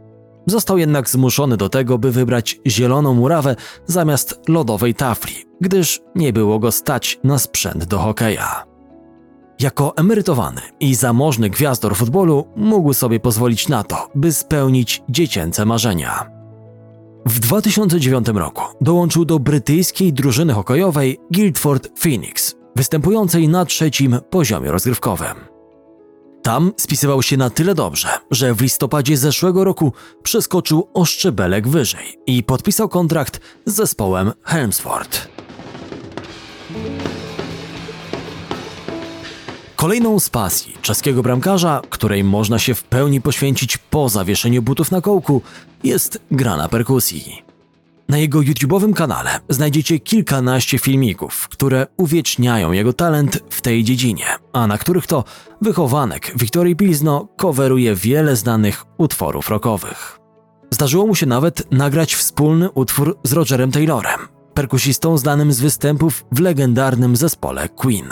Został 0.47 0.79
jednak 0.79 1.11
zmuszony 1.11 1.57
do 1.57 1.69
tego, 1.69 1.99
by 1.99 2.13
wybrać 2.13 2.61
zieloną 2.67 3.15
murawę 3.15 3.57
zamiast 3.87 4.41
lodowej 4.49 4.95
tafli, 4.95 5.35
gdyż 5.61 6.01
nie 6.15 6.33
było 6.33 6.59
go 6.59 6.73
stać 6.73 7.21
na 7.25 7.39
sprzęt 7.39 7.85
do 7.85 7.99
hokeja. 7.99 8.65
Jako 9.61 9.97
emerytowany 9.97 10.61
i 10.81 10.95
zamożny 10.95 11.51
gwiazdor 11.51 11.97
futbolu 11.97 12.47
mógł 12.57 12.93
sobie 12.93 13.21
pozwolić 13.21 13.69
na 13.69 13.83
to, 13.85 14.11
by 14.15 14.33
spełnić 14.33 15.03
dziecięce 15.09 15.65
marzenia. 15.65 16.31
W 17.27 17.41
2009 17.41 18.29
roku 18.29 18.63
dołączył 18.81 19.25
do 19.25 19.39
brytyjskiej 19.39 20.13
drużyny 20.13 20.53
hokejowej 20.53 21.19
Guildford 21.31 21.89
Phoenix, 21.99 22.55
występującej 22.77 23.49
na 23.49 23.65
trzecim 23.65 24.19
poziomie 24.31 24.71
rozgrywkowym. 24.71 25.52
Tam 26.43 26.73
spisywał 26.77 27.23
się 27.23 27.37
na 27.37 27.51
tyle 27.51 27.75
dobrze, 27.75 28.09
że 28.31 28.55
w 28.55 28.61
listopadzie 28.61 29.17
zeszłego 29.17 29.65
roku 29.65 29.93
przeskoczył 30.23 30.89
o 30.95 31.05
szczebelek 31.05 31.69
wyżej 31.69 32.19
i 32.27 32.43
podpisał 32.43 32.89
kontrakt 32.89 33.41
z 33.67 33.75
zespołem 33.75 34.33
Helmsford. 34.43 35.29
Kolejną 39.77 40.21
z 40.21 40.29
pasji 40.29 40.77
czeskiego 40.83 41.23
bramkarza, 41.23 41.81
której 41.91 42.25
można 42.25 42.59
się 42.59 42.75
w 42.75 42.83
pełni 42.83 43.21
poświęcić 43.21 43.79
po 43.79 44.09
zawieszeniu 44.09 44.63
butów 44.63 44.91
na 44.91 45.01
kołku, 45.01 45.43
jest 45.85 46.19
gra 46.31 46.57
na 46.57 46.69
perkusji. 46.69 47.52
Na 48.09 48.19
jego 48.19 48.41
YouTube'owym 48.41 48.93
kanale 48.95 49.41
znajdziecie 49.49 50.01
kilkanaście 50.01 50.79
filmików, 50.79 51.49
które 51.49 51.87
uwieczniają 51.97 52.73
jego 52.73 52.93
talent 52.93 53.39
w 53.51 53.61
tej 53.61 53.85
dziedzinie, 53.85 54.25
a 54.53 54.67
na 54.67 54.79
których 54.79 55.07
to 55.07 55.25
wychowanek 55.61 56.33
Wiktorii 56.37 56.77
Pilzno 56.77 57.29
coveruje 57.37 57.95
wiele 57.95 58.37
znanych 58.37 58.85
utworów 58.99 59.49
rockowych. 59.49 60.19
Zdarzyło 60.71 61.07
mu 61.07 61.15
się 61.15 61.27
nawet 61.27 61.73
nagrać 61.73 62.15
wspólny 62.15 62.71
utwór 62.71 63.19
z 63.25 63.33
Rogerem 63.33 63.71
Taylorem, 63.71 64.21
perkusistą 64.55 65.19
znanym 65.19 65.53
z 65.53 65.61
występów 65.61 66.25
w 66.33 66.41
legendarnym 66.41 67.17
zespole 67.17 67.69
Queen. 67.69 68.11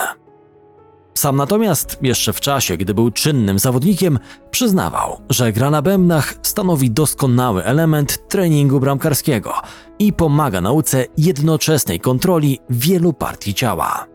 Sam 1.21 1.37
natomiast, 1.37 1.99
jeszcze 2.03 2.33
w 2.33 2.41
czasie, 2.41 2.77
gdy 2.77 2.95
był 2.95 3.11
czynnym 3.11 3.59
zawodnikiem, 3.59 4.19
przyznawał, 4.51 5.21
że 5.31 5.53
gra 5.53 5.71
na 5.71 5.83
bębnach 5.83 6.35
stanowi 6.43 6.91
doskonały 6.91 7.65
element 7.65 8.29
treningu 8.29 8.81
bramkarskiego 8.81 9.55
i 9.99 10.13
pomaga 10.13 10.61
nauce 10.61 11.07
jednoczesnej 11.19 12.01
kontroli 12.01 12.59
wielu 12.71 13.13
partii 13.13 13.55
ciała. 13.55 14.07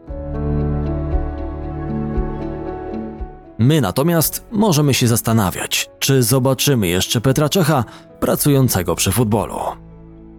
My 3.57 3.81
natomiast 3.81 4.45
możemy 4.51 4.93
się 4.93 5.07
zastanawiać, 5.07 5.89
czy 5.99 6.23
zobaczymy 6.23 6.87
jeszcze 6.87 7.21
Petra 7.21 7.49
Czecha 7.49 7.83
pracującego 8.19 8.95
przy 8.95 9.11
futbolu. 9.11 9.59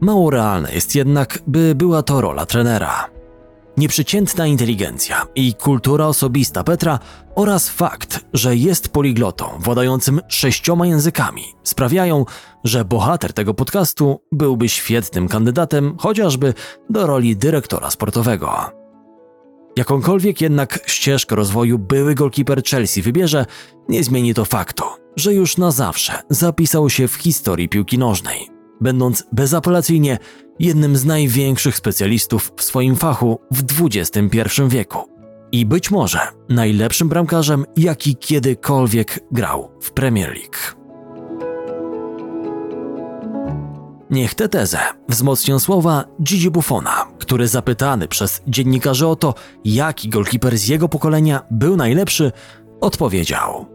Mało 0.01 0.31
realne 0.31 0.73
jest 0.73 0.95
jednak, 0.95 1.39
by 1.47 1.75
była 1.75 2.03
to 2.03 2.21
rola 2.21 2.47
trenera. 2.47 3.16
Nieprzeciętna 3.77 4.47
inteligencja 4.47 5.27
i 5.35 5.55
kultura 5.55 6.07
osobista 6.07 6.65
Petra 6.65 6.99
oraz 7.35 7.69
fakt, 7.69 8.25
że 8.33 8.57
jest 8.57 8.89
poliglotą 8.89 9.45
władającym 9.59 10.21
sześcioma 10.29 10.87
językami 10.87 11.43
sprawiają, 11.63 12.25
że 12.65 12.85
bohater 12.85 13.33
tego 13.33 13.55
podcastu 13.55 14.21
byłby 14.33 14.69
świetnym 14.69 15.29
kandydatem 15.29 15.97
chociażby 15.99 16.55
do 16.91 17.07
roli 17.07 17.37
dyrektora 17.37 17.91
sportowego. 17.91 18.51
Jakąkolwiek 19.77 20.41
jednak 20.41 20.81
ścieżkę 20.87 21.37
rozwoju 21.37 21.79
były 21.79 22.15
golkiper 22.15 22.63
Chelsea 22.65 23.03
wybierze, 23.03 23.47
nie 23.89 24.05
zmieni 24.05 24.35
to 24.35 24.45
faktu, 24.45 24.85
że 25.17 25.35
już 25.35 25.57
na 25.57 25.71
zawsze 25.71 26.13
zapisał 26.31 26.91
się 26.91 27.09
w 27.09 27.15
historii 27.15 27.69
piłki 27.69 27.99
nożnej, 27.99 28.49
będąc 28.81 29.25
bezapelacyjnie 29.33 30.19
jednym 30.59 30.97
z 30.97 31.05
największych 31.05 31.77
specjalistów 31.77 32.53
w 32.57 32.63
swoim 32.63 32.97
fachu 32.97 33.41
w 33.51 33.65
XXI 33.81 34.63
wieku 34.69 34.99
i 35.53 35.67
być 35.67 35.91
może 35.91 36.21
najlepszym 36.49 37.09
bramkarzem, 37.09 37.65
jaki 37.77 38.17
kiedykolwiek 38.17 39.21
grał 39.31 39.71
w 39.81 39.91
Premier 39.91 40.29
League. 40.29 40.87
Niech 44.11 44.35
tę 44.35 44.49
tezę 44.49 44.79
wzmocnią 45.09 45.59
słowa 45.59 46.05
Gigi 46.23 46.51
Buffona, 46.51 47.07
który 47.19 47.49
zapytany 47.49 48.09
przez 48.09 48.43
dziennikarzy 48.47 49.07
o 49.07 49.17
to, 49.17 49.35
jaki 49.65 50.09
golkiper 50.09 50.59
z 50.59 50.69
jego 50.69 50.89
pokolenia 50.89 51.43
był 51.51 51.77
najlepszy, 51.77 52.33
odpowiedział: 52.81 53.67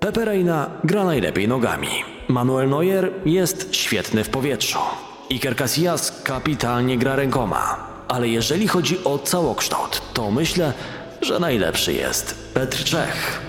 Pepe 0.00 0.24
Reina 0.24 0.70
gra 0.84 1.04
najlepiej 1.04 1.48
nogami. 1.48 2.13
Manuel 2.34 2.68
Neuer 2.68 3.10
jest 3.26 3.74
świetny 3.74 4.24
w 4.24 4.28
powietrzu. 4.28 4.78
Iker 5.30 5.56
Casillas 5.56 6.22
kapitalnie 6.22 6.98
gra 6.98 7.16
rękoma. 7.16 7.86
Ale 8.08 8.28
jeżeli 8.28 8.68
chodzi 8.68 9.04
o 9.04 9.18
całokształt, 9.18 10.02
to 10.14 10.30
myślę, 10.30 10.72
że 11.22 11.38
najlepszy 11.38 11.92
jest 11.92 12.52
Petr 12.54 12.84
Czech. 12.84 13.40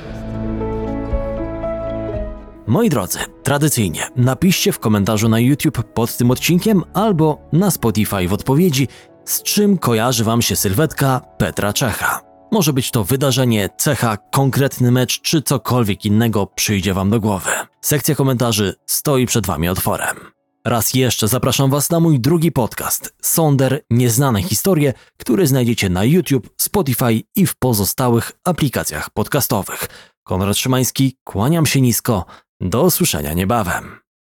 Moi 2.67 2.89
drodzy, 2.89 3.19
tradycyjnie 3.43 4.07
napiszcie 4.15 4.71
w 4.71 4.79
komentarzu 4.79 5.29
na 5.29 5.39
YouTube 5.39 5.83
pod 5.93 6.17
tym 6.17 6.31
odcinkiem 6.31 6.83
albo 6.93 7.37
na 7.53 7.71
Spotify 7.71 8.27
w 8.27 8.33
odpowiedzi, 8.33 8.87
z 9.25 9.43
czym 9.43 9.77
kojarzy 9.77 10.23
Wam 10.23 10.41
się 10.41 10.55
sylwetka 10.55 11.21
Petra 11.37 11.73
Czecha. 11.73 12.24
Może 12.55 12.73
być 12.73 12.91
to 12.91 13.03
wydarzenie, 13.03 13.69
cecha, 13.77 14.17
konkretny 14.17 14.91
mecz 14.91 15.21
czy 15.21 15.41
cokolwiek 15.41 16.05
innego 16.05 16.47
przyjdzie 16.47 16.93
Wam 16.93 17.09
do 17.09 17.19
głowy. 17.19 17.51
Sekcja 17.81 18.15
komentarzy 18.15 18.75
stoi 18.85 19.25
przed 19.25 19.45
Wami 19.45 19.69
otworem. 19.69 20.15
Raz 20.65 20.93
jeszcze 20.93 21.27
zapraszam 21.27 21.69
Was 21.69 21.89
na 21.89 21.99
mój 21.99 22.19
drugi 22.19 22.51
podcast 22.51 23.15
Sonder 23.21 23.81
Nieznane 23.89 24.43
Historie, 24.43 24.93
który 25.17 25.47
znajdziecie 25.47 25.89
na 25.89 26.03
YouTube, 26.03 26.49
Spotify 26.57 27.21
i 27.35 27.47
w 27.47 27.55
pozostałych 27.55 28.31
aplikacjach 28.43 29.09
podcastowych. 29.09 29.87
Konrad 30.23 30.57
Szymański, 30.57 31.17
kłaniam 31.23 31.65
się 31.65 31.81
nisko. 31.81 32.25
Do 32.61 32.83
usłyszenia 32.83 33.33
niebawem. 33.33 34.04